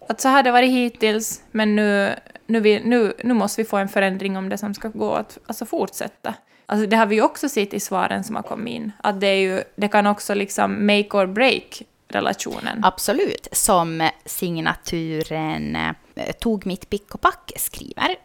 Att 0.10 0.22
så 0.22 0.30
har 0.30 0.44
det 0.44 0.52
varit 0.52 0.72
hittills, 0.72 1.44
men 1.52 1.76
nu, 1.76 2.16
nu, 2.48 2.60
vi, 2.60 2.82
nu, 2.84 3.14
nu 3.24 3.34
måste 3.34 3.62
vi 3.62 3.66
få 3.66 3.78
en 3.78 3.90
förändring 3.90 4.38
om 4.38 4.50
det 4.50 4.58
som 4.58 4.74
ska 4.74 4.88
gå 4.88 5.14
att 5.14 5.38
alltså 5.48 5.66
fortsätta. 5.66 6.34
Alltså 6.66 6.88
det 6.88 6.96
har 6.96 7.06
vi 7.06 7.16
ju 7.16 7.22
också 7.22 7.50
sett 7.50 7.74
i 7.74 7.80
svaren 7.80 8.24
som 8.24 8.36
har 8.36 8.44
kommit 8.44 8.74
in, 8.74 8.92
att 9.04 9.20
det, 9.20 9.28
är 9.28 9.40
ju, 9.40 9.64
det 9.76 9.88
kan 9.88 10.08
också 10.08 10.34
liksom 10.34 10.86
make 10.86 11.18
or 11.18 11.26
break 11.26 11.82
relationen. 12.08 12.84
Absolut, 12.84 13.48
som 13.52 14.10
signaturen 14.26 15.76
eh, 15.76 16.32
Tog 16.40 16.66
mitt 16.66 16.90
pick 16.90 17.16
och 17.16 17.22
pack 17.22 17.52
skriver. 17.56 18.16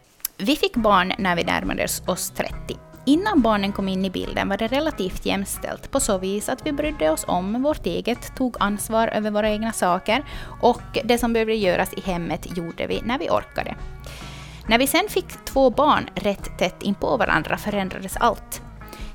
Vi 0.41 0.55
fick 0.55 0.75
barn 0.75 1.13
när 1.17 1.35
vi 1.35 1.43
närmade 1.43 1.87
oss 2.05 2.29
30. 2.29 2.53
Innan 3.05 3.41
barnen 3.41 3.71
kom 3.71 3.87
in 3.87 4.05
i 4.05 4.09
bilden 4.09 4.49
var 4.49 4.57
det 4.57 4.67
relativt 4.67 5.25
jämställt 5.25 5.91
på 5.91 5.99
så 5.99 6.17
vis 6.17 6.49
att 6.49 6.65
vi 6.65 6.71
brydde 6.71 7.09
oss 7.09 7.25
om 7.27 7.63
vårt 7.63 7.85
eget, 7.85 8.35
tog 8.35 8.55
ansvar 8.59 9.07
över 9.07 9.31
våra 9.31 9.49
egna 9.49 9.71
saker 9.71 10.25
och 10.61 10.81
det 11.03 11.17
som 11.17 11.33
behövde 11.33 11.53
göras 11.53 11.93
i 11.93 12.01
hemmet 12.01 12.57
gjorde 12.57 12.87
vi 12.87 13.01
när 13.01 13.19
vi 13.19 13.29
orkade. 13.29 13.75
När 14.67 14.77
vi 14.77 14.87
sen 14.87 15.09
fick 15.09 15.45
två 15.45 15.69
barn 15.69 16.09
rätt 16.15 16.57
tätt 16.57 16.83
in 16.83 16.95
på 16.95 17.17
varandra 17.17 17.57
förändrades 17.57 18.17
allt. 18.17 18.61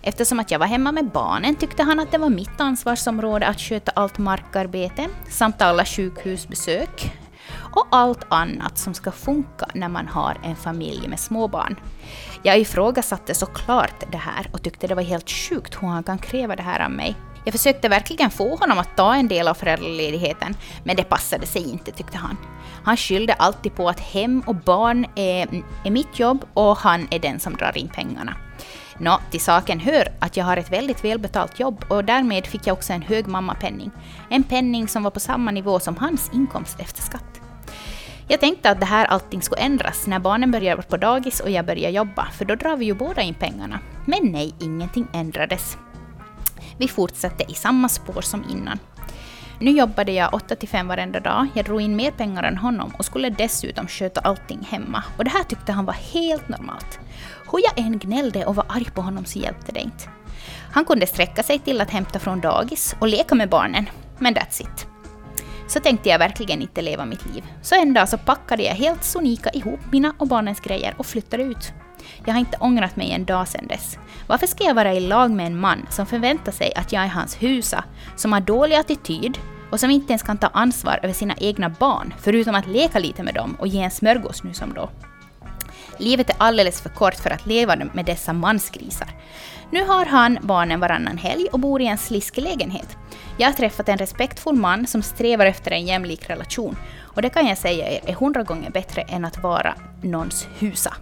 Eftersom 0.02 0.40
att 0.40 0.50
jag 0.50 0.58
var 0.58 0.66
hemma 0.66 0.92
med 0.92 1.10
barnen 1.10 1.54
tyckte 1.56 1.82
han 1.82 2.00
att 2.00 2.12
det 2.12 2.18
var 2.18 2.30
mitt 2.30 2.60
ansvarsområde 2.60 3.46
att 3.46 3.60
sköta 3.60 3.92
allt 3.94 4.18
markarbete 4.18 5.08
samt 5.30 5.62
alla 5.62 5.84
sjukhusbesök 5.84 7.12
och 7.74 7.86
allt 7.90 8.24
annat 8.28 8.78
som 8.78 8.94
ska 8.94 9.10
funka 9.10 9.66
när 9.74 9.88
man 9.88 10.08
har 10.08 10.36
en 10.42 10.56
familj 10.56 11.08
med 11.08 11.20
småbarn. 11.20 11.76
Jag 12.42 12.58
ifrågasatte 12.58 13.34
såklart 13.34 14.04
det 14.12 14.18
här 14.18 14.50
och 14.52 14.62
tyckte 14.62 14.86
det 14.86 14.94
var 14.94 15.02
helt 15.02 15.30
sjukt 15.30 15.82
hur 15.82 15.88
han 15.88 16.02
kan 16.02 16.18
kräva 16.18 16.56
det 16.56 16.62
här 16.62 16.84
av 16.84 16.90
mig. 16.90 17.16
Jag 17.44 17.52
försökte 17.52 17.88
verkligen 17.88 18.30
få 18.30 18.56
honom 18.56 18.78
att 18.78 18.96
ta 18.96 19.14
en 19.14 19.28
del 19.28 19.48
av 19.48 19.54
föräldraledigheten, 19.54 20.56
men 20.84 20.96
det 20.96 21.04
passade 21.04 21.46
sig 21.46 21.70
inte 21.70 21.92
tyckte 21.92 22.18
han. 22.18 22.36
Han 22.84 22.96
skyllde 22.96 23.32
alltid 23.32 23.74
på 23.74 23.88
att 23.88 24.00
hem 24.00 24.42
och 24.46 24.54
barn 24.54 25.06
är, 25.14 25.62
är 25.84 25.90
mitt 25.90 26.18
jobb 26.18 26.44
och 26.54 26.76
han 26.76 27.08
är 27.10 27.18
den 27.18 27.40
som 27.40 27.54
drar 27.54 27.78
in 27.78 27.88
pengarna. 27.88 28.36
Nå, 28.98 29.20
till 29.30 29.40
saken 29.40 29.80
hör 29.80 30.08
att 30.18 30.36
jag 30.36 30.44
har 30.44 30.56
ett 30.56 30.72
väldigt 30.72 31.04
välbetalt 31.04 31.60
jobb 31.60 31.84
och 31.88 32.04
därmed 32.04 32.46
fick 32.46 32.66
jag 32.66 32.74
också 32.74 32.92
en 32.92 33.02
hög 33.02 33.26
mammapenning. 33.26 33.90
En 34.30 34.42
penning 34.42 34.88
som 34.88 35.02
var 35.02 35.10
på 35.10 35.20
samma 35.20 35.50
nivå 35.50 35.80
som 35.80 35.96
hans 35.96 36.30
inkomst 36.32 36.80
efter 36.80 37.02
skatt. 37.02 37.33
Jag 38.28 38.40
tänkte 38.40 38.70
att 38.70 38.80
det 38.80 38.86
här 38.86 39.06
allting 39.06 39.42
skulle 39.42 39.62
ändras 39.62 40.06
när 40.06 40.18
barnen 40.18 40.50
börjar 40.50 40.76
på 40.76 40.96
dagis 40.96 41.40
och 41.40 41.50
jag 41.50 41.66
börjar 41.66 41.90
jobba, 41.90 42.24
för 42.24 42.44
då 42.44 42.54
drar 42.54 42.76
vi 42.76 42.84
ju 42.84 42.94
båda 42.94 43.22
in 43.22 43.34
pengarna. 43.34 43.80
Men 44.06 44.32
nej, 44.32 44.54
ingenting 44.60 45.06
ändrades. 45.12 45.78
Vi 46.78 46.88
fortsatte 46.88 47.44
i 47.48 47.54
samma 47.54 47.88
spår 47.88 48.20
som 48.20 48.44
innan. 48.50 48.78
Nu 49.58 49.70
jobbade 49.70 50.12
jag 50.12 50.34
8 50.34 50.56
till 50.56 50.68
5 50.68 50.88
varenda 50.88 51.20
dag, 51.20 51.46
jag 51.54 51.64
drog 51.64 51.80
in 51.80 51.96
mer 51.96 52.10
pengar 52.10 52.42
än 52.42 52.56
honom 52.56 52.92
och 52.98 53.04
skulle 53.04 53.30
dessutom 53.30 53.88
sköta 53.88 54.20
allting 54.20 54.68
hemma. 54.70 55.04
Och 55.18 55.24
det 55.24 55.30
här 55.30 55.42
tyckte 55.44 55.72
han 55.72 55.84
var 55.84 55.96
helt 56.12 56.48
normalt. 56.48 56.98
Hur 57.52 57.60
jag 57.64 57.86
än 57.86 57.98
gnällde 57.98 58.46
och 58.46 58.54
var 58.54 58.66
arg 58.68 58.90
på 58.94 59.02
honom 59.02 59.24
så 59.24 59.38
hjälpte 59.38 59.72
det 59.72 59.80
inte. 59.80 60.04
Han 60.72 60.84
kunde 60.84 61.06
sträcka 61.06 61.42
sig 61.42 61.58
till 61.58 61.80
att 61.80 61.90
hämta 61.90 62.18
från 62.18 62.40
dagis 62.40 62.96
och 62.98 63.08
leka 63.08 63.34
med 63.34 63.48
barnen, 63.48 63.90
men 64.18 64.34
that's 64.34 64.62
it. 64.62 64.93
Så 65.66 65.80
tänkte 65.80 66.08
jag 66.08 66.18
verkligen 66.18 66.62
inte 66.62 66.82
leva 66.82 67.04
mitt 67.04 67.34
liv. 67.34 67.44
Så 67.62 67.74
en 67.74 67.94
dag 67.94 68.08
så 68.08 68.18
packade 68.18 68.62
jag 68.62 68.74
helt 68.74 69.04
sonika 69.04 69.50
ihop 69.50 69.80
mina 69.92 70.14
och 70.18 70.28
barnens 70.28 70.60
grejer 70.60 70.94
och 70.96 71.06
flyttade 71.06 71.42
ut. 71.42 71.72
Jag 72.24 72.32
har 72.32 72.40
inte 72.40 72.56
ångrat 72.60 72.96
mig 72.96 73.10
en 73.10 73.24
dag 73.24 73.48
sedan 73.48 73.66
dess. 73.66 73.98
Varför 74.26 74.46
ska 74.46 74.64
jag 74.64 74.74
vara 74.74 74.94
i 74.94 75.00
lag 75.00 75.30
med 75.30 75.46
en 75.46 75.60
man 75.60 75.86
som 75.90 76.06
förväntar 76.06 76.52
sig 76.52 76.72
att 76.76 76.92
jag 76.92 77.02
är 77.02 77.08
hans 77.08 77.42
husa, 77.42 77.84
som 78.16 78.32
har 78.32 78.40
dålig 78.40 78.76
attityd 78.76 79.38
och 79.70 79.80
som 79.80 79.90
inte 79.90 80.12
ens 80.12 80.22
kan 80.22 80.38
ta 80.38 80.46
ansvar 80.46 81.00
över 81.02 81.14
sina 81.14 81.34
egna 81.38 81.68
barn, 81.68 82.14
förutom 82.20 82.54
att 82.54 82.66
leka 82.66 82.98
lite 82.98 83.22
med 83.22 83.34
dem 83.34 83.56
och 83.58 83.66
ge 83.66 83.82
en 83.82 83.90
smörgås 83.90 84.44
nu 84.44 84.54
som 84.54 84.74
då. 84.74 84.90
Livet 85.98 86.30
är 86.30 86.36
alldeles 86.38 86.80
för 86.80 86.88
kort 86.88 87.14
för 87.14 87.30
att 87.30 87.46
leva 87.46 87.76
med 87.92 88.04
dessa 88.04 88.32
mansgrisar. 88.32 89.08
Nu 89.74 89.84
har 89.84 90.04
han 90.06 90.38
barnen 90.42 90.80
varannan 90.80 91.18
helg 91.18 91.48
och 91.52 91.60
bor 91.60 91.80
i 91.80 91.86
en 91.86 91.98
sliskig 91.98 92.42
lägenhet. 92.42 92.96
Jag 93.38 93.48
har 93.48 93.52
träffat 93.52 93.88
en 93.88 93.98
respektfull 93.98 94.54
man 94.54 94.86
som 94.86 95.02
strävar 95.02 95.46
efter 95.46 95.70
en 95.70 95.86
jämlik 95.86 96.30
relation. 96.30 96.76
Och 97.02 97.22
det 97.22 97.28
kan 97.28 97.46
jag 97.46 97.58
säga 97.58 97.90
er 97.90 98.00
är 98.06 98.12
hundra 98.12 98.42
gånger 98.42 98.70
bättre 98.70 99.02
än 99.02 99.24
att 99.24 99.42
vara 99.42 99.74
någons 100.02 100.48
husa. 100.58 100.94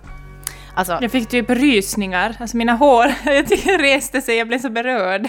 Alltså, 0.74 0.98
Jag 1.00 1.10
fick 1.10 1.28
typ 1.28 1.50
rysningar, 1.50 2.36
alltså 2.40 2.56
mina 2.56 2.72
hår 2.72 3.14
jag 3.66 3.82
reste 3.82 4.20
sig, 4.20 4.36
jag 4.36 4.48
blev 4.48 4.58
så 4.58 4.70
berörd. 4.70 5.28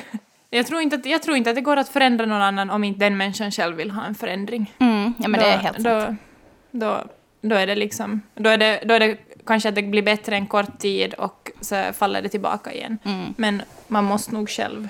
Jag 0.49 0.67
tror, 0.67 0.81
inte 0.81 0.95
att, 0.95 1.05
jag 1.05 1.23
tror 1.23 1.37
inte 1.37 1.49
att 1.49 1.55
det 1.55 1.61
går 1.61 1.77
att 1.77 1.89
förändra 1.89 2.25
någon 2.25 2.41
annan 2.41 2.69
om 2.69 2.83
inte 2.83 2.99
den 2.99 3.17
människan 3.17 3.51
själv 3.51 3.75
vill 3.77 3.91
ha 3.91 4.05
en 4.05 4.15
förändring. 4.15 4.73
mm, 4.79 5.13
ja 5.17 5.27
men 5.27 5.39
det 5.39 5.47
är 5.47 5.57
helt 5.57 5.81
sant. 5.81 6.17
då, 6.71 6.85
då, 6.85 7.03
då 7.41 7.55
är 7.55 7.67
det 7.67 7.75
liksom, 7.75 8.21
då 8.35 8.49
är 8.49 8.57
det, 8.57 8.83
då 8.85 8.93
är 8.93 8.99
det 8.99 9.17
kanske 9.45 9.69
att 9.69 9.75
det 9.75 9.83
blir 9.83 10.01
bättre 10.01 10.35
en 10.35 10.47
kort 10.47 10.79
tid 10.79 11.13
och 11.13 11.51
så 11.61 11.93
faller 11.93 12.21
det 12.21 12.29
tillbaka 12.29 12.73
igen. 12.73 12.97
Mm. 13.03 13.33
Men 13.37 13.61
man 13.87 14.03
måste 14.03 14.33
nog 14.33 14.49
själv. 14.49 14.87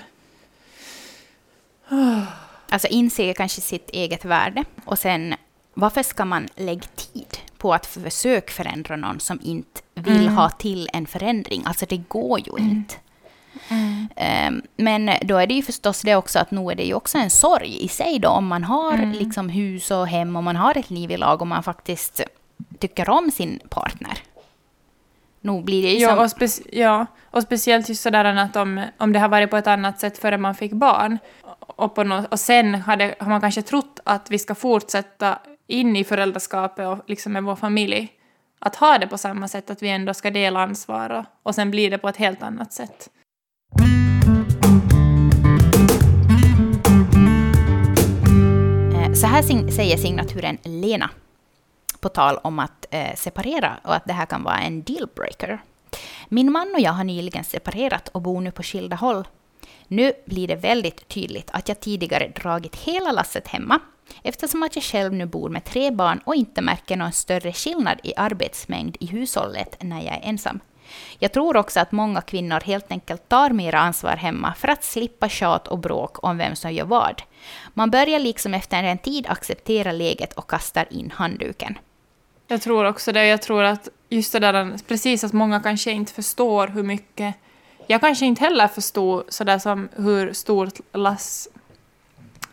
Alltså 2.70 2.88
inse 2.88 3.34
kanske 3.34 3.60
sitt 3.60 3.90
eget 3.90 4.24
värde 4.24 4.64
och 4.84 4.98
sen 4.98 5.34
varför 5.74 6.02
ska 6.02 6.24
man 6.24 6.48
lägga 6.56 6.82
tid 6.96 7.38
på 7.58 7.74
att 7.74 7.86
försöka 7.86 8.52
förändra 8.52 8.96
någon 8.96 9.20
som 9.20 9.40
inte 9.42 9.80
vill 9.94 10.22
Mm. 10.22 10.36
ha 10.36 10.50
till 10.50 10.88
en 10.92 11.06
förändring? 11.06 11.62
Alltså 11.66 11.86
det 11.86 11.96
går 11.96 12.40
ju 12.40 12.52
inte. 12.58 12.94
Ehm, 14.16 14.62
Men 14.76 15.10
då 15.22 15.36
är 15.36 15.46
det 15.46 15.54
ju 15.54 15.62
förstås 15.62 16.02
det 16.02 16.16
också 16.16 16.38
att 16.38 16.50
nu 16.50 16.70
är 16.70 16.74
det 16.74 16.82
ju 16.84 16.94
också 16.94 17.18
en 17.18 17.30
sorg 17.30 17.84
i 17.84 17.88
sig 17.88 18.18
då 18.18 18.28
om 18.28 18.46
man 18.46 18.64
har 18.64 18.92
Mm. 18.94 19.12
liksom 19.12 19.48
hus 19.48 19.90
och 19.90 20.08
hem 20.08 20.36
och 20.36 20.44
man 20.44 20.56
har 20.56 20.78
ett 20.78 20.90
liv 20.90 21.10
i 21.10 21.16
lag 21.16 21.40
och 21.40 21.46
man 21.46 21.62
faktiskt 21.62 22.20
tycker 22.78 23.10
om 23.10 23.30
sin 23.30 23.60
partner. 23.68 24.18
Nu 25.44 25.62
blir 25.62 25.82
det 25.82 25.92
ju 25.92 25.98
Ja 26.00 26.28
som... 26.28 26.44
och, 26.44 26.50
ja, 26.72 27.06
och 27.30 27.42
speciellt 27.42 27.88
just 27.88 28.02
sådär 28.02 28.24
att 28.24 28.56
om, 28.56 28.84
om 28.98 29.12
det 29.12 29.18
har 29.18 29.28
varit 29.28 29.50
på 29.50 29.56
ett 29.56 29.66
annat 29.66 30.00
sätt 30.00 30.18
före 30.18 30.38
man 30.38 30.54
fick 30.54 30.72
barn 30.72 31.18
och, 31.60 31.94
på 31.94 32.04
nå- 32.04 32.24
och 32.30 32.40
sen 32.40 32.74
hade, 32.74 33.14
har 33.18 33.28
man 33.28 33.40
kanske 33.40 33.62
trott 33.62 34.00
att 34.04 34.30
vi 34.30 34.38
ska 34.38 34.54
fortsätta 34.54 35.38
in 35.66 35.96
i 35.96 36.04
föräldraskapet 36.04 36.86
och 36.86 36.98
liksom 37.06 37.32
med 37.32 37.42
vår 37.42 37.56
familj, 37.56 38.08
att 38.58 38.76
ha 38.76 38.98
det 38.98 39.06
på 39.06 39.18
samma 39.18 39.48
sätt, 39.48 39.70
att 39.70 39.82
vi 39.82 39.88
ändå 39.88 40.14
ska 40.14 40.30
dela 40.30 40.60
ansvar 40.60 41.10
och, 41.10 41.24
och 41.42 41.54
sen 41.54 41.70
blir 41.70 41.90
det 41.90 41.98
på 41.98 42.08
ett 42.08 42.16
helt 42.16 42.42
annat 42.42 42.72
sätt. 42.72 43.10
Eh, 48.94 49.12
Så 49.12 49.26
här 49.26 49.70
säger 49.70 49.96
signaturen 49.96 50.58
Lena 50.62 51.10
på 52.04 52.08
tal 52.08 52.38
om 52.42 52.58
att 52.58 52.86
eh, 52.90 53.14
separera 53.14 53.76
och 53.84 53.94
att 53.94 54.04
det 54.04 54.12
här 54.12 54.26
kan 54.26 54.42
vara 54.42 54.58
en 54.58 54.82
dealbreaker. 54.82 55.62
Min 56.28 56.52
man 56.52 56.74
och 56.74 56.80
jag 56.80 56.92
har 56.92 57.04
nyligen 57.04 57.44
separerat 57.44 58.08
och 58.08 58.22
bor 58.22 58.40
nu 58.40 58.50
på 58.50 58.62
skilda 58.62 58.96
håll. 58.96 59.28
Nu 59.88 60.12
blir 60.26 60.48
det 60.48 60.56
väldigt 60.56 61.08
tydligt 61.08 61.50
att 61.52 61.68
jag 61.68 61.80
tidigare 61.80 62.28
dragit 62.28 62.76
hela 62.76 63.12
lasset 63.12 63.48
hemma 63.48 63.80
eftersom 64.22 64.62
att 64.62 64.76
jag 64.76 64.84
själv 64.84 65.12
nu 65.12 65.26
bor 65.26 65.48
med 65.48 65.64
tre 65.64 65.90
barn 65.90 66.20
och 66.24 66.34
inte 66.34 66.62
märker 66.62 66.96
någon 66.96 67.12
större 67.12 67.52
skillnad 67.52 68.00
i 68.02 68.12
arbetsmängd 68.16 68.96
i 69.00 69.06
hushållet 69.06 69.76
när 69.80 70.02
jag 70.02 70.14
är 70.14 70.20
ensam. 70.22 70.60
Jag 71.18 71.32
tror 71.32 71.56
också 71.56 71.80
att 71.80 71.92
många 71.92 72.20
kvinnor 72.20 72.60
helt 72.60 72.90
enkelt 72.90 73.28
tar 73.28 73.50
mera 73.50 73.78
ansvar 73.78 74.16
hemma 74.16 74.54
för 74.54 74.68
att 74.68 74.84
slippa 74.84 75.28
tjat 75.28 75.68
och 75.68 75.78
bråk 75.78 76.24
om 76.24 76.38
vem 76.38 76.56
som 76.56 76.72
gör 76.72 76.84
vad. 76.84 77.22
Man 77.74 77.90
börjar 77.90 78.18
liksom 78.18 78.54
efter 78.54 78.82
en 78.82 78.98
tid 78.98 79.26
acceptera 79.28 79.92
läget 79.92 80.32
och 80.32 80.50
kastar 80.50 80.86
in 80.90 81.10
handduken. 81.10 81.78
Jag 82.54 82.62
tror 82.62 82.84
också 82.84 83.12
det. 83.12 83.26
Jag 83.26 83.42
tror 83.42 83.62
att 83.62 83.88
just 84.08 84.32
det 84.32 84.38
där, 84.38 84.78
precis 84.88 85.24
att 85.24 85.32
många 85.32 85.60
kanske 85.60 85.90
inte 85.90 86.12
förstår 86.12 86.68
hur 86.68 86.82
mycket... 86.82 87.34
Jag 87.86 88.00
kanske 88.00 88.26
inte 88.26 88.44
heller 88.44 88.68
förstod 88.68 89.24
sådär 89.28 89.58
som 89.58 89.88
hur 89.96 90.32
stort 90.32 90.80
lass 90.92 91.48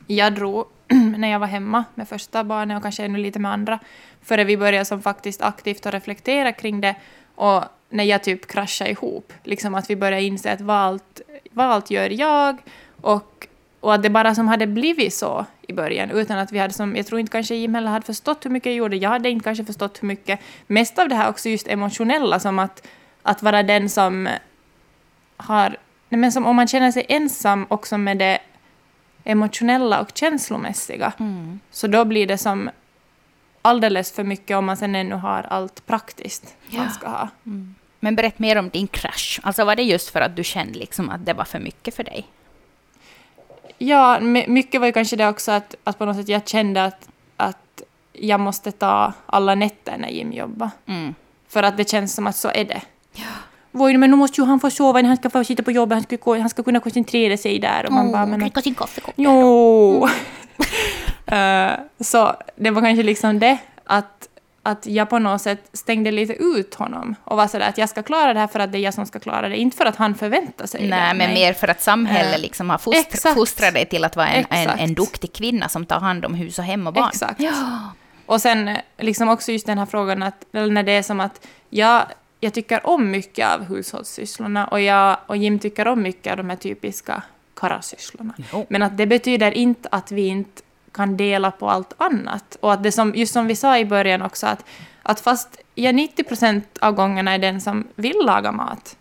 jag 0.08 0.36
drog 0.36 0.66
när 1.18 1.28
jag 1.28 1.40
var 1.40 1.48
hemma 1.48 1.84
med 1.96 2.10
första 2.10 2.44
barnet 2.44 2.78
och 2.78 2.84
kanske 2.84 3.06
ännu 3.06 3.20
lite 3.20 3.40
med 3.40 3.52
andra, 3.52 3.80
före 4.22 4.44
vi 4.44 4.58
började 4.58 4.86
som 4.86 5.02
faktiskt 5.02 5.42
aktivt 5.42 5.86
att 5.86 5.94
reflektera 5.94 6.52
kring 6.52 6.82
det 6.82 6.96
och 7.36 7.64
när 7.90 8.04
jag 8.04 8.24
typ 8.24 8.48
kraschade 8.48 8.90
ihop, 8.90 9.34
liksom 9.44 9.76
att 9.76 9.90
vi 9.90 9.96
började 9.96 10.24
inse 10.24 10.54
att 10.54 10.62
vad 10.62 10.78
allt, 10.78 11.22
vad 11.52 11.66
allt 11.66 11.92
gör 11.92 12.10
jag 12.10 12.58
och, 13.02 13.48
och 13.82 13.94
att 13.94 14.04
det 14.04 14.10
bara 14.10 14.36
som 14.36 14.48
hade 14.48 14.68
blivit 14.68 15.14
så 15.14 15.46
i 15.62 15.74
början 15.74 16.12
utan 16.12 16.40
att 16.40 16.52
vi 16.52 16.60
hade 16.60 16.74
som, 16.74 16.96
jag 16.96 17.06
tror 17.06 17.20
inte 17.20 17.32
kanske 17.32 17.56
Jim 17.56 17.76
heller 17.76 17.92
hade 17.92 18.06
förstått 18.06 18.46
hur 18.46 18.50
mycket 18.50 18.66
jag 18.66 18.76
gjorde, 18.76 18.96
jag 18.96 19.10
hade 19.10 19.30
inte 19.30 19.44
kanske 19.44 19.66
förstått 19.66 20.04
hur 20.04 20.08
mycket, 20.08 20.40
mest 20.68 21.00
av 21.00 21.10
det 21.10 21.16
här 21.16 21.30
också 21.30 21.50
just 21.50 21.68
emotionella 21.68 22.40
som 22.40 22.60
att, 22.60 22.88
att 23.24 23.44
vara 23.44 23.64
den 23.64 23.90
som 23.90 24.30
har, 25.38 25.78
men 26.10 26.32
som 26.32 26.46
om 26.46 26.56
man 26.56 26.68
känner 26.68 26.92
sig 26.92 27.06
ensam 27.10 27.66
också 27.70 27.98
med 27.98 28.18
det 28.18 28.40
emotionella 29.24 30.02
och 30.02 30.12
känslomässiga. 30.14 31.14
Mm. 31.20 31.60
Så 31.72 31.88
då 31.88 32.06
blir 32.06 32.28
det 32.28 32.38
som 32.38 32.70
alldeles 33.62 34.12
för 34.12 34.24
mycket 34.24 34.58
om 34.58 34.66
man 34.66 34.78
sen 34.78 34.96
ännu 34.96 35.16
har 35.16 35.44
allt 35.50 35.86
praktiskt 35.86 36.56
Ja. 36.70 36.78
man 36.78 36.92
ska 36.92 37.08
ha. 37.08 37.30
Mm. 37.46 37.76
Men 38.00 38.16
berätta 38.16 38.36
mer 38.38 38.56
om 38.56 38.70
din 38.70 38.88
krasch. 38.88 39.40
Alltså 39.44 39.66
var 39.66 39.76
det 39.76 39.84
just 39.84 40.10
för 40.10 40.22
att 40.22 40.36
du 40.36 40.44
kände 40.44 40.80
liksom 40.80 41.10
att 41.10 41.26
det 41.26 41.34
var 41.34 41.46
för 41.46 41.60
mycket 41.60 41.96
för 41.96 42.04
dig? 42.04 42.28
Ja, 43.84 44.20
my- 44.20 44.48
mycket 44.48 44.82
var 44.82 44.88
ju 44.88 44.94
kanske 44.94 45.16
det 45.16 45.28
också 45.30 45.52
att, 45.52 45.76
att 45.84 45.98
på 45.98 46.06
något 46.06 46.16
sätt 46.16 46.30
jag 46.30 46.48
kände 46.48 46.86
att, 46.86 47.08
att 47.38 47.82
jag 48.14 48.40
måste 48.40 48.72
ta 48.72 49.14
alla 49.26 49.56
nätter 49.56 49.98
när 49.98 50.10
Jim 50.10 50.34
jobbar. 50.34 50.70
Mm. 50.88 51.16
För 51.50 51.64
att 51.64 51.78
det 51.78 51.90
känns 51.90 52.14
som 52.16 52.28
att 52.28 52.36
så 52.36 52.50
är 52.54 52.66
det. 52.66 52.82
Voi, 53.72 53.98
men 53.98 54.12
nu 54.12 54.18
måste 54.18 54.42
ju 54.42 54.48
han 54.48 54.60
få 54.60 54.70
sova 54.70 55.02
när 55.02 55.08
han 55.08 55.18
ska 55.18 55.30
få 55.30 55.44
sitta 55.44 55.64
på 55.64 55.72
jobbet, 55.72 55.96
han 55.96 56.04
ska, 56.04 56.16
gå- 56.16 56.40
han 56.40 56.50
ska 56.50 56.64
kunna 56.64 56.80
koncentrera 56.80 57.38
sig 57.38 57.60
där. 57.60 57.86
Och 57.86 57.94
man 57.94 58.12
bara, 58.12 58.26
men, 58.26 58.40
dricka 58.40 58.62
sin 58.62 58.76
kaffekopp. 58.76 59.14
Jo! 59.18 60.08
Eh, 61.26 61.72
så 62.00 62.36
det 62.56 62.70
var 62.72 62.82
kanske 62.82 63.04
liksom 63.04 63.40
det, 63.40 63.58
att, 63.86 64.28
att 64.64 64.86
jag 64.86 65.10
på 65.10 65.20
något 65.20 65.42
sätt 65.42 65.70
stängde 65.74 66.12
lite 66.12 66.34
ut 66.34 66.76
honom 66.76 67.16
och 67.24 67.38
var 67.38 67.48
sådär 67.48 67.70
att 67.70 67.78
jag 67.78 67.90
ska 67.90 68.04
klara 68.04 68.34
det 68.34 68.40
här 68.40 68.48
för 68.48 68.60
att 68.60 68.72
det 68.72 68.78
är 68.78 68.80
jag 68.80 68.94
som 68.94 69.06
ska 69.06 69.20
klara 69.20 69.50
det, 69.50 69.58
inte 69.58 69.78
för 69.78 69.86
att 69.86 69.96
han 69.96 70.16
förväntar 70.16 70.66
sig 70.66 70.82
det 70.82 70.88
Nej, 70.88 71.14
men 71.16 71.34
mer 71.34 71.54
för 71.54 71.68
att 71.68 71.82
samhället 71.82 72.36
Eh, 72.36 72.42
liksom 72.42 72.70
har 72.70 72.78
fostr- 72.78 72.98
exakt. 72.98 73.36
fostrat 73.36 73.74
dig 73.74 73.86
till 73.86 74.04
att 74.04 74.16
vara 74.16 74.28
en, 74.28 74.46
en, 74.50 74.70
en 74.80 74.94
duktig 74.94 75.34
kvinna 75.34 75.70
som 75.70 75.86
tar 75.86 76.00
hand 76.00 76.26
om 76.26 76.34
hus 76.34 76.60
och 76.60 76.66
hem 76.66 76.88
och 76.88 76.94
barn. 76.94 77.10
Exakt. 77.10 77.40
Ja. 77.40 77.92
Och 78.26 78.42
sen 78.42 78.68
eh, 78.68 78.78
liksom 78.98 79.30
också 79.30 79.52
just 79.52 79.66
den 79.66 79.78
här 79.78 79.86
frågan 79.86 80.24
att, 80.24 80.46
när 80.52 80.84
det 80.84 80.92
är 80.92 81.04
som 81.04 81.20
att 81.20 81.48
jag, 81.70 82.06
jag 82.40 82.54
tycker 82.54 82.88
om 82.88 83.12
mycket 83.12 83.48
av 83.48 83.64
hushållssysslorna 83.64 84.68
och, 84.68 84.82
jag, 84.82 85.18
och 85.26 85.38
Jim 85.38 85.60
tycker 85.60 85.88
om 85.88 86.02
mycket 86.02 86.32
av 86.32 86.38
de 86.38 86.50
här 86.50 86.58
typiska 86.58 87.24
karasysslorna. 87.56 88.34
Men 88.70 88.82
att 88.82 88.98
det 88.98 89.06
betyder 89.06 89.52
inte 89.52 89.90
att 89.92 90.12
vi 90.12 90.28
inte 90.28 90.62
kan 90.92 91.18
dela 91.18 91.52
på 91.52 91.70
allt 91.70 91.94
annat. 91.98 92.58
Och 92.60 92.74
att 92.74 92.84
det 92.84 92.92
som, 92.92 93.16
just 93.16 93.34
som 93.34 93.48
vi 93.48 93.56
sa 93.56 93.78
i 93.78 93.86
början 93.86 94.22
också, 94.22 94.48
att, 94.48 94.66
att 95.04 95.20
fast 95.20 95.58
jag 95.76 95.96
90 95.96 96.24
procent 96.24 96.78
av 96.82 96.94
gångerna 96.94 97.32
är 97.32 97.40
den 97.40 97.62
som 97.62 97.88
vill 97.96 98.18
laga 98.26 98.52
mat, 98.52 98.98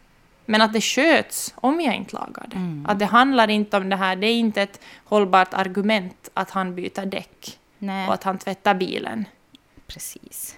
men 0.46 0.62
att 0.62 0.72
det 0.72 0.80
sköts 0.80 1.54
om 1.56 1.80
jag 1.80 1.94
inte 1.94 2.14
lagar 2.14 2.46
det. 2.50 2.56
Mm. 2.56 2.86
Att 2.88 2.98
det 2.98 3.06
handlar 3.06 3.50
inte 3.50 3.76
om 3.76 3.88
det 3.88 3.96
här, 3.96 4.16
det 4.16 4.26
är 4.26 4.34
inte 4.34 4.62
ett 4.62 4.80
hållbart 5.04 5.54
argument 5.54 6.30
att 6.34 6.50
han 6.50 6.74
byter 6.74 7.06
däck 7.06 7.58
Nej, 7.78 8.08
och 8.08 8.14
att 8.14 8.24
han 8.24 8.38
tvättar 8.38 8.74
bilen. 8.74 9.24
precis. 9.86 10.56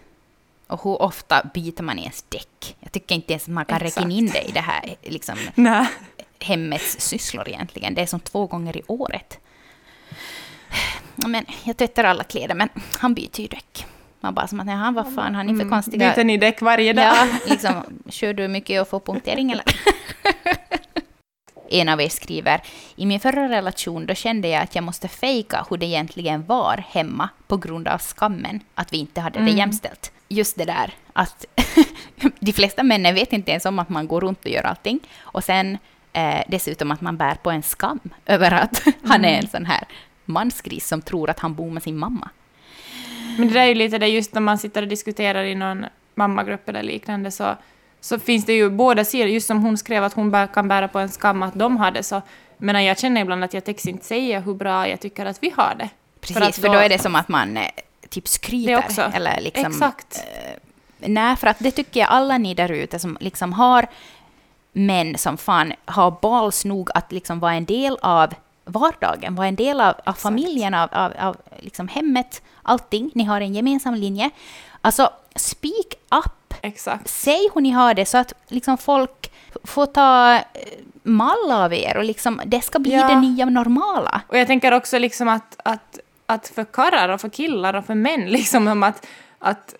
Och 0.66 0.84
hur 0.84 1.02
ofta 1.02 1.50
byter 1.54 1.82
man 1.82 1.98
ens 1.98 2.22
däck? 2.22 2.76
Jag 2.80 2.92
tycker 2.92 3.14
inte 3.14 3.32
ens 3.32 3.42
att 3.42 3.48
man 3.48 3.64
kan 3.64 3.78
räkna 3.78 4.10
in 4.10 4.26
det 4.26 4.42
i 4.42 4.52
det 4.52 4.60
här 4.60 4.96
liksom, 5.02 5.36
hemmets 6.40 7.00
sysslor 7.00 7.48
egentligen. 7.48 7.94
Det 7.94 8.02
är 8.02 8.06
som 8.06 8.20
två 8.20 8.46
gånger 8.46 8.76
i 8.76 8.82
året. 8.86 9.38
Men 11.26 11.44
jag 11.64 11.76
tvättar 11.76 12.04
alla 12.04 12.24
kläder, 12.24 12.54
men 12.54 12.68
han 12.98 13.14
byter 13.14 13.40
ju 13.40 13.46
däck. 13.46 13.86
Man 14.20 14.34
bara 14.34 14.46
som 14.46 14.60
att, 14.60 14.66
han 14.66 14.94
vad 14.94 15.14
fan, 15.14 15.34
han 15.34 15.48
är 15.50 15.62
för 15.62 15.70
konstiga... 15.70 16.04
Mm. 16.04 16.14
Byter 16.16 16.24
ni 16.24 16.36
däck 16.36 16.62
varje 16.62 16.92
dag? 16.92 17.04
Ja, 17.04 17.26
liksom, 17.46 17.82
kör 18.08 18.34
du 18.34 18.48
mycket 18.48 18.82
och 18.82 18.88
får 18.88 19.00
punktering 19.00 19.52
eller? 19.52 19.64
En 21.70 21.88
av 21.88 22.00
er 22.00 22.08
skriver, 22.08 22.60
i 22.96 23.06
min 23.06 23.20
förra 23.20 23.48
relation 23.48 24.06
då 24.06 24.14
kände 24.14 24.48
jag 24.48 24.62
att 24.62 24.74
jag 24.74 24.84
måste 24.84 25.08
fejka 25.08 25.66
hur 25.70 25.76
det 25.76 25.86
egentligen 25.86 26.44
var 26.46 26.84
hemma 26.88 27.28
på 27.46 27.56
grund 27.56 27.88
av 27.88 27.98
skammen 27.98 28.60
att 28.74 28.92
vi 28.92 28.96
inte 28.96 29.20
hade 29.20 29.38
det 29.38 29.42
Mm. 29.42 29.56
jämställt. 29.56 30.12
Just 30.28 30.56
det 30.58 30.64
där 30.64 30.94
att 31.12 31.46
de 32.40 32.52
flesta 32.52 32.82
männen 32.82 33.14
vet 33.14 33.32
inte 33.32 33.50
ens 33.50 33.64
om 33.66 33.78
att 33.78 33.88
man 33.88 34.06
går 34.06 34.20
runt 34.20 34.44
och 34.44 34.50
gör 34.50 34.62
allting. 34.62 35.00
Och 35.20 35.44
sen 35.44 35.78
eh, 36.12 36.40
dessutom 36.48 36.90
att 36.90 37.00
man 37.00 37.16
bär 37.16 37.34
på 37.34 37.50
en 37.50 37.62
skam 37.62 38.00
över 38.26 38.50
att 38.50 38.82
han 39.04 39.24
är 39.24 39.38
en 39.38 39.48
sån 39.48 39.66
här 39.66 39.84
mansgris 40.32 40.88
som 40.88 41.02
tror 41.02 41.30
att 41.30 41.38
han 41.38 41.54
bor 41.54 41.70
med 41.70 41.82
sin 41.82 41.98
mamma. 41.98 42.28
Men 43.38 43.48
det 43.48 43.54
där 43.54 43.60
är 43.60 43.66
ju 43.66 43.74
lite 43.74 43.98
det 43.98 44.08
just 44.08 44.34
när 44.34 44.40
man 44.40 44.58
sitter 44.58 44.82
och 44.82 44.88
diskuterar 44.88 45.44
i 45.44 45.54
någon 45.54 45.86
mammagrupp 46.14 46.68
eller 46.68 46.82
liknande 46.82 47.30
så, 47.30 47.56
så 48.00 48.18
finns 48.18 48.44
det 48.44 48.52
ju 48.52 48.70
båda 48.70 49.04
sidor, 49.04 49.28
just 49.28 49.46
som 49.46 49.62
hon 49.62 49.78
skrev 49.78 50.04
att 50.04 50.12
hon 50.12 50.30
bär, 50.30 50.46
kan 50.46 50.68
bära 50.68 50.88
på 50.88 50.98
en 50.98 51.08
skam 51.08 51.42
att 51.42 51.54
de 51.54 51.76
har 51.76 51.90
det 51.90 52.02
så. 52.02 52.22
Men 52.58 52.84
jag 52.84 52.98
känner 52.98 53.20
ibland 53.20 53.44
att 53.44 53.54
jag 53.54 53.64
täcks 53.64 53.86
inte 53.86 54.04
säga 54.04 54.40
hur 54.40 54.54
bra 54.54 54.88
jag 54.88 55.00
tycker 55.00 55.26
att 55.26 55.42
vi 55.42 55.52
har 55.56 55.74
det. 55.78 55.88
Precis, 56.20 56.60
för, 56.60 56.68
att 56.68 56.74
då 56.74 56.78
är 56.78 56.88
det 56.88 56.98
som 56.98 57.14
att 57.14 57.28
man 57.28 57.56
eh, 57.56 57.64
typ 58.08 58.28
skryter. 58.28 59.10
Eller 59.14 59.40
liksom, 59.40 59.66
Exakt. 59.66 60.16
eh, 60.16 61.08
nej, 61.08 61.36
för 61.36 61.46
att 61.46 61.58
det 61.58 61.70
tycker 61.70 62.00
jag 62.00 62.08
alla 62.08 62.38
ni 62.38 62.54
där 62.54 62.72
ute 62.72 62.98
som 62.98 63.18
liksom 63.20 63.52
har 63.52 63.86
män 64.72 65.18
som 65.18 65.36
fan 65.36 65.72
har 65.84 66.16
bals 66.22 66.64
nog 66.64 66.90
att 66.94 67.12
liksom 67.12 67.40
vara 67.40 67.54
en 67.54 67.64
del 67.64 67.98
av 68.02 68.34
vardagen, 68.64 69.34
vara 69.34 69.46
en 69.46 69.56
del 69.56 69.80
av, 69.80 69.94
av 70.04 70.12
familjen, 70.12 70.74
av, 70.74 70.88
av, 70.92 71.12
av 71.18 71.36
liksom 71.60 71.88
hemmet, 71.88 72.42
allting. 72.62 73.10
Ni 73.14 73.24
har 73.24 73.40
en 73.40 73.54
gemensam 73.54 73.94
linje. 73.94 74.30
Alltså, 74.80 75.10
speak 75.36 75.94
up. 76.10 76.54
Exakt. 76.62 77.08
Säg 77.08 77.48
hur 77.54 77.60
ni 77.60 77.70
har 77.70 77.94
det 77.94 78.06
så 78.06 78.18
att 78.18 78.32
liksom 78.48 78.78
folk 78.78 79.32
får 79.64 79.86
ta 79.86 80.34
eh, 80.34 80.40
mall 81.02 81.50
av 81.52 81.74
er 81.74 81.96
och 81.96 82.04
liksom, 82.04 82.40
det 82.46 82.60
ska 82.60 82.78
bli 82.78 82.92
Ja. 82.92 83.08
det 83.08 83.20
nya 83.20 83.44
normala. 83.44 84.20
Och 84.28 84.38
jag 84.38 84.46
tänker 84.46 84.72
också 84.72 84.98
liksom 84.98 85.28
att, 85.28 85.56
att, 85.64 85.98
att 86.26 86.48
för 86.48 86.64
karlar 86.64 87.08
och 87.08 87.20
för 87.20 87.28
killar 87.28 87.74
och 87.74 87.84
för 87.84 87.94
män, 87.94 88.26
liksom 88.26 88.68
om 88.68 88.82
att, 88.82 89.06
att 89.38 89.74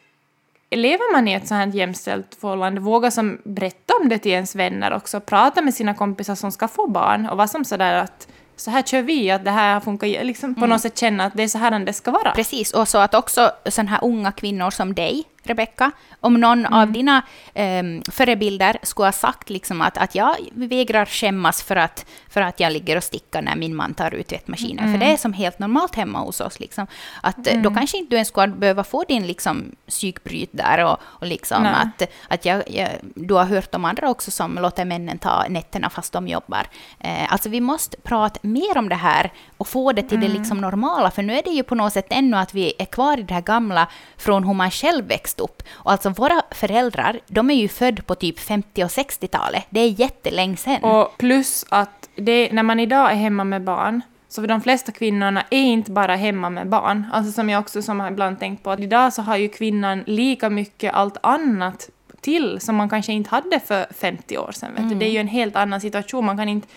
lever 0.71 1.13
man 1.13 1.29
i 1.29 1.33
ett 1.33 1.49
så 1.49 1.55
här 1.55 1.67
jämställt 1.67 2.35
förhållande, 2.41 2.81
våga 2.81 3.11
som 3.11 3.39
berätta 3.45 3.95
om 4.01 4.09
det 4.09 4.19
till 4.19 4.33
ens 4.33 4.55
vänner 4.55 4.93
också, 4.93 5.21
prata 5.21 5.63
med 5.63 5.75
sina 5.75 5.95
kompisar 5.95 6.35
som 6.35 6.53
ska 6.53 6.69
få 6.69 6.87
barn 6.87 7.29
och 7.29 7.37
vara 7.37 7.49
som 7.49 7.65
sådär 7.65 7.95
att 7.95 8.29
så 8.63 8.71
här 8.71 8.83
kör 8.83 9.03
vi, 9.03 9.31
att 9.31 9.45
det 9.45 9.51
här 9.51 9.81
funkar, 9.81 10.25
liksom 10.25 10.55
på 10.55 10.67
något 10.67 10.81
sätt 10.81 10.99
känna 10.99 11.25
att 11.25 11.35
det 11.35 11.43
är 11.43 11.49
så 11.49 11.59
här 11.59 11.79
det 11.79 11.93
ska 11.93 12.11
vara. 12.11 12.31
Precis, 12.31 12.73
och 12.73 12.89
så 12.89 12.99
att 12.99 13.15
också 13.15 13.51
sådana 13.67 13.91
här 13.91 14.05
unga 14.05 14.33
kvinnor 14.33 14.71
som 14.71 14.95
dig 14.95 15.25
Rebecka, 15.45 15.91
om 16.21 16.41
någon 16.41 16.59
mm. 16.59 16.73
av 16.73 16.93
dina 16.93 17.23
eh, 17.55 17.83
förebilder 18.11 18.79
skulle 18.83 19.07
ha 19.07 19.13
sagt 19.13 19.51
liksom 19.51 19.81
att, 19.81 19.99
att 19.99 20.15
jag 20.15 20.37
vägrar 20.53 21.07
skämmas 21.07 21.63
för 21.63 21.77
att, 21.77 22.07
för 22.29 22.41
att 22.41 22.61
jag 22.61 22.73
ligger 22.73 22.97
och 22.97 23.05
stickar 23.05 23.43
när 23.43 23.57
min 23.57 23.77
man 23.77 23.95
tar 23.95 24.15
ut 24.15 24.29
tvättmaskinen, 24.29 24.85
mm. 24.85 24.93
för 24.93 25.07
det 25.07 25.13
är 25.13 25.17
som 25.17 25.33
helt 25.33 25.59
normalt 25.59 25.95
hemma 25.95 26.19
hos 26.19 26.41
oss. 26.41 26.61
Liksom. 26.61 26.87
Att, 27.21 27.47
mm. 27.47 27.63
Då 27.63 27.75
kanske 27.75 27.99
inte 27.99 28.11
du 28.11 28.17
ens 28.17 28.29
skulle 28.29 28.49
behöva 28.49 28.85
få 28.85 29.05
din 29.09 29.27
liksom, 29.27 29.73
psykbryt 29.89 30.51
där 30.53 30.85
och, 30.85 30.99
och 31.03 31.27
liksom 31.27 31.67
att, 31.67 32.03
att 32.29 32.45
jag, 32.45 32.63
jag, 32.71 32.89
du 33.03 33.35
har 33.35 33.45
hört 33.45 33.75
om 33.75 33.85
andra 33.85 34.11
också 34.11 34.31
som 34.31 34.55
låter 34.55 34.85
männen 34.85 35.19
ta 35.19 35.45
nätterna 35.49 35.91
fast 35.91 36.13
de 36.13 36.29
jobbar. 36.29 36.67
Eh, 37.01 37.33
alltså 37.33 37.49
vi 37.49 37.61
måste 37.61 37.97
prata 37.97 38.41
mer 38.43 38.79
om 38.79 38.89
det 38.89 38.95
här 38.95 39.33
och 39.57 39.69
få 39.69 39.93
det 39.93 40.03
till 40.03 40.21
det 40.21 40.27
mm. 40.27 40.39
liksom 40.39 40.59
normala, 40.59 41.11
för 41.11 41.23
nu 41.23 41.39
är 41.39 41.43
det 41.43 41.51
ju 41.51 41.63
på 41.63 41.75
något 41.75 41.93
sätt 41.93 42.07
ännu 42.11 42.37
att 42.37 42.55
vi 42.55 42.75
är 42.79 42.85
kvar 42.85 43.19
i 43.19 43.23
det 43.23 43.35
här 43.35 43.41
gamla 43.41 43.89
från 44.17 44.45
hur 44.45 44.55
man 44.55 44.71
själv 44.71 45.07
växte 45.33 45.43
upp. 45.43 45.63
Och 45.73 45.93
alltså 45.93 46.11
våra 46.11 46.43
föräldrar, 46.51 47.21
de 47.29 47.51
är 47.51 47.55
ju 47.55 47.69
födda 47.69 48.03
på 48.03 48.15
typ 48.15 48.39
50 48.39 48.85
och 48.85 48.91
60-talet. 48.91 49.67
Det 49.71 49.81
är 49.81 50.01
jättelänge 50.01 50.57
sedan. 50.57 50.85
Och 50.85 51.19
plus 51.19 51.65
att 51.69 52.09
det, 52.17 52.53
när 52.53 52.63
man 52.63 52.81
idag 52.81 53.11
är 53.11 53.17
hemma 53.17 53.45
med 53.45 53.63
barn, 53.63 54.03
så 54.29 54.43
för 54.43 54.49
de 54.49 54.61
flesta 54.61 54.93
kvinnorna 54.93 55.45
är 55.51 55.63
inte 55.63 55.91
bara 55.91 56.17
hemma 56.17 56.51
med 56.51 56.69
barn. 56.69 57.07
Alltså 57.13 57.33
som 57.33 57.49
jag 57.49 57.61
också 57.61 57.83
som 57.83 58.01
har 58.01 58.11
ibland 58.11 58.39
tänkt 58.39 58.63
på, 58.63 58.71
att 58.71 58.81
idag 58.81 59.13
så 59.13 59.23
har 59.23 59.37
ju 59.37 59.49
kvinnan 59.49 60.05
lika 60.07 60.51
mycket 60.51 60.95
allt 60.95 61.17
annat 61.23 61.91
till 62.21 62.61
som 62.61 62.77
man 62.77 62.89
kanske 62.89 63.13
inte 63.13 63.31
hade 63.31 63.61
för 63.61 63.87
50 63.93 64.39
år 64.39 64.53
sedan. 64.53 64.77
Mm. 64.77 64.99
Det 64.99 65.07
är 65.07 65.11
ju 65.11 65.19
en 65.19 65.29
helt 65.29 65.57
annan 65.57 65.81
situation. 65.81 66.25
Man 66.25 66.37
kan 66.37 66.49
inte, 66.49 66.69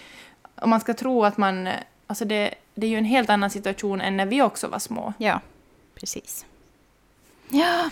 om 0.62 0.70
man 0.70 0.80
ska 0.80 0.94
tro 0.94 1.26
att 1.26 1.38
man... 1.38 1.70
Alltså 2.08 2.26
det, 2.26 2.56
det 2.76 2.88
är 2.88 2.92
ju 2.92 2.98
en 2.98 3.06
helt 3.06 3.30
annan 3.30 3.50
situation 3.50 4.02
än 4.02 4.18
när 4.18 4.26
vi 4.26 4.42
också 4.42 4.68
var 4.68 4.80
små. 4.80 5.14
Ja, 5.18 5.40
precis. 5.96 6.46
Ja, 7.50 7.90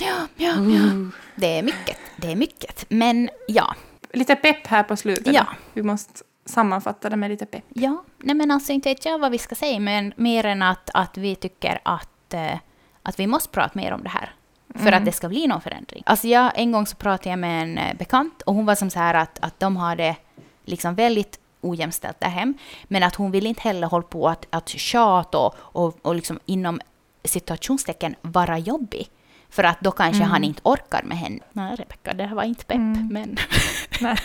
ja, 0.00 0.26
ja, 0.36 0.54
ja. 0.54 1.10
Det 1.36 1.58
är 1.58 1.62
mycket, 1.62 1.96
det 2.16 2.32
är 2.32 2.36
mycket. 2.36 2.84
Men 2.88 3.30
ja. 3.48 3.74
Lite 4.12 4.36
pepp 4.36 4.66
här 4.66 4.82
på 4.82 4.96
slutet. 4.96 5.34
Ja. 5.34 5.46
Vi 5.72 5.82
måste 5.82 6.24
sammanfatta 6.44 7.10
det 7.10 7.16
med 7.16 7.30
lite 7.30 7.46
pepp. 7.46 7.64
Ja, 7.68 8.04
nej 8.18 8.34
men 8.34 8.50
alltså 8.50 8.72
inte 8.72 8.88
vet 8.88 9.04
jag 9.04 9.18
vad 9.18 9.32
vi 9.32 9.38
ska 9.38 9.54
säga, 9.54 9.80
men 9.80 10.12
mer 10.16 10.46
än 10.46 10.62
att, 10.62 10.90
att 10.94 11.18
vi 11.18 11.34
tycker 11.34 11.80
att, 11.82 12.34
eh, 12.34 12.58
att 13.02 13.18
vi 13.18 13.26
måste 13.26 13.48
prata 13.48 13.70
mer 13.74 13.92
om 13.92 14.02
det 14.02 14.08
här. 14.08 14.34
För 14.74 14.86
mm. 14.88 14.94
att 14.94 15.04
det 15.04 15.12
ska 15.12 15.28
bli 15.28 15.46
någon 15.46 15.60
förändring. 15.60 16.02
Alltså 16.06 16.28
jag, 16.28 16.52
en 16.54 16.72
gång 16.72 16.86
så 16.86 16.96
pratade 16.96 17.30
jag 17.30 17.38
med 17.38 17.62
en 17.62 17.78
eh, 17.78 17.96
bekant 17.96 18.42
och 18.42 18.54
hon 18.54 18.66
var 18.66 18.74
som 18.74 18.90
så 18.90 18.98
här 18.98 19.14
att, 19.14 19.38
att 19.42 19.60
de 19.60 19.76
har 19.76 19.96
det 19.96 20.16
liksom 20.64 20.94
väldigt 20.94 21.40
ojämställt 21.60 22.20
där 22.20 22.28
hem. 22.28 22.54
Men 22.84 23.02
att 23.02 23.14
hon 23.14 23.30
vill 23.30 23.46
inte 23.46 23.62
heller 23.62 23.86
hålla 23.86 24.06
på 24.06 24.28
att, 24.28 24.46
att 24.50 24.68
tjata 24.68 25.38
och, 25.38 25.54
och, 25.58 25.98
och 26.02 26.14
liksom 26.14 26.38
inom 26.46 26.80
situationstecken 27.24 28.14
vara 28.22 28.58
jobbig. 28.58 29.10
För 29.50 29.64
att 29.64 29.80
då 29.80 29.90
kanske 29.90 30.22
mm. 30.22 30.30
han 30.30 30.44
inte 30.44 30.60
orkar 30.64 31.02
med 31.02 31.18
henne. 31.18 31.38
Nej, 31.52 31.76
Rebecka, 31.76 32.12
det 32.12 32.26
var 32.26 32.42
inte 32.42 32.64
pepp, 32.64 32.76
mm. 32.76 33.08
men... 33.12 33.36
Nej. 34.00 34.16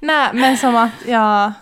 Nej, 0.00 0.30
men 0.32 0.56
som 0.56 0.76
att, 0.76 0.90
ja... 1.06 1.52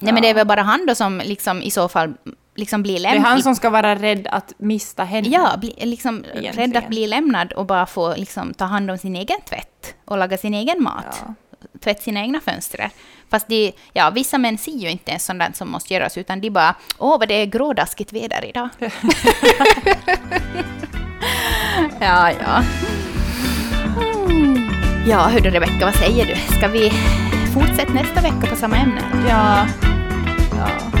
Nej, 0.00 0.12
men 0.12 0.22
det 0.22 0.28
är 0.28 0.34
väl 0.34 0.46
bara 0.46 0.62
han 0.62 0.86
då 0.86 0.94
som 0.94 1.22
liksom 1.24 1.62
i 1.62 1.70
så 1.70 1.88
fall 1.88 2.14
liksom 2.54 2.82
blir 2.82 2.98
lämnad. 2.98 3.22
Det 3.22 3.26
är 3.26 3.30
han 3.30 3.42
som 3.42 3.54
ska 3.54 3.70
vara 3.70 3.94
rädd 3.94 4.26
att 4.30 4.52
mista 4.58 5.04
henne. 5.04 5.28
Ja, 5.28 5.56
bli, 5.56 5.74
liksom 5.80 6.24
rädd 6.34 6.76
att 6.76 6.88
bli 6.88 7.06
lämnad 7.06 7.52
och 7.52 7.66
bara 7.66 7.86
få 7.86 8.16
liksom, 8.16 8.54
ta 8.54 8.64
hand 8.64 8.90
om 8.90 8.98
sin 8.98 9.16
egen 9.16 9.40
tvätt 9.40 9.94
och 10.04 10.18
laga 10.18 10.38
sin 10.38 10.54
egen 10.54 10.82
mat. 10.82 11.22
Ja. 11.26 11.34
Tvätta 11.80 12.02
sina 12.02 12.20
egna 12.20 12.40
fönster. 12.40 12.90
Fast 13.30 13.48
de, 13.48 13.72
ja, 13.92 14.10
vissa 14.10 14.38
män 14.38 14.58
ser 14.58 14.72
ju 14.72 14.90
inte 14.90 15.10
ens 15.10 15.24
sånt 15.24 15.56
som 15.56 15.70
måste 15.70 15.94
göras, 15.94 16.18
utan 16.18 16.40
de 16.40 16.50
bara 16.50 16.74
åh 16.98 17.18
vad 17.18 17.28
det 17.28 17.34
är 17.34 17.46
grådaskigt 17.46 18.12
väder 18.12 18.44
idag. 18.44 18.68
ja, 22.00 22.30
ja. 22.30 22.62
Mm. 24.30 24.68
Ja, 25.06 25.18
hördu 25.18 25.50
Rebecka, 25.50 25.84
vad 25.84 25.94
säger 25.94 26.26
du? 26.26 26.54
Ska 26.56 26.68
vi 26.68 26.92
fortsätta 27.54 27.92
nästa 27.92 28.20
vecka 28.20 28.46
på 28.50 28.56
samma 28.56 28.76
ämne? 28.76 29.00
Ja. 29.28 29.66
ja. 30.50 31.00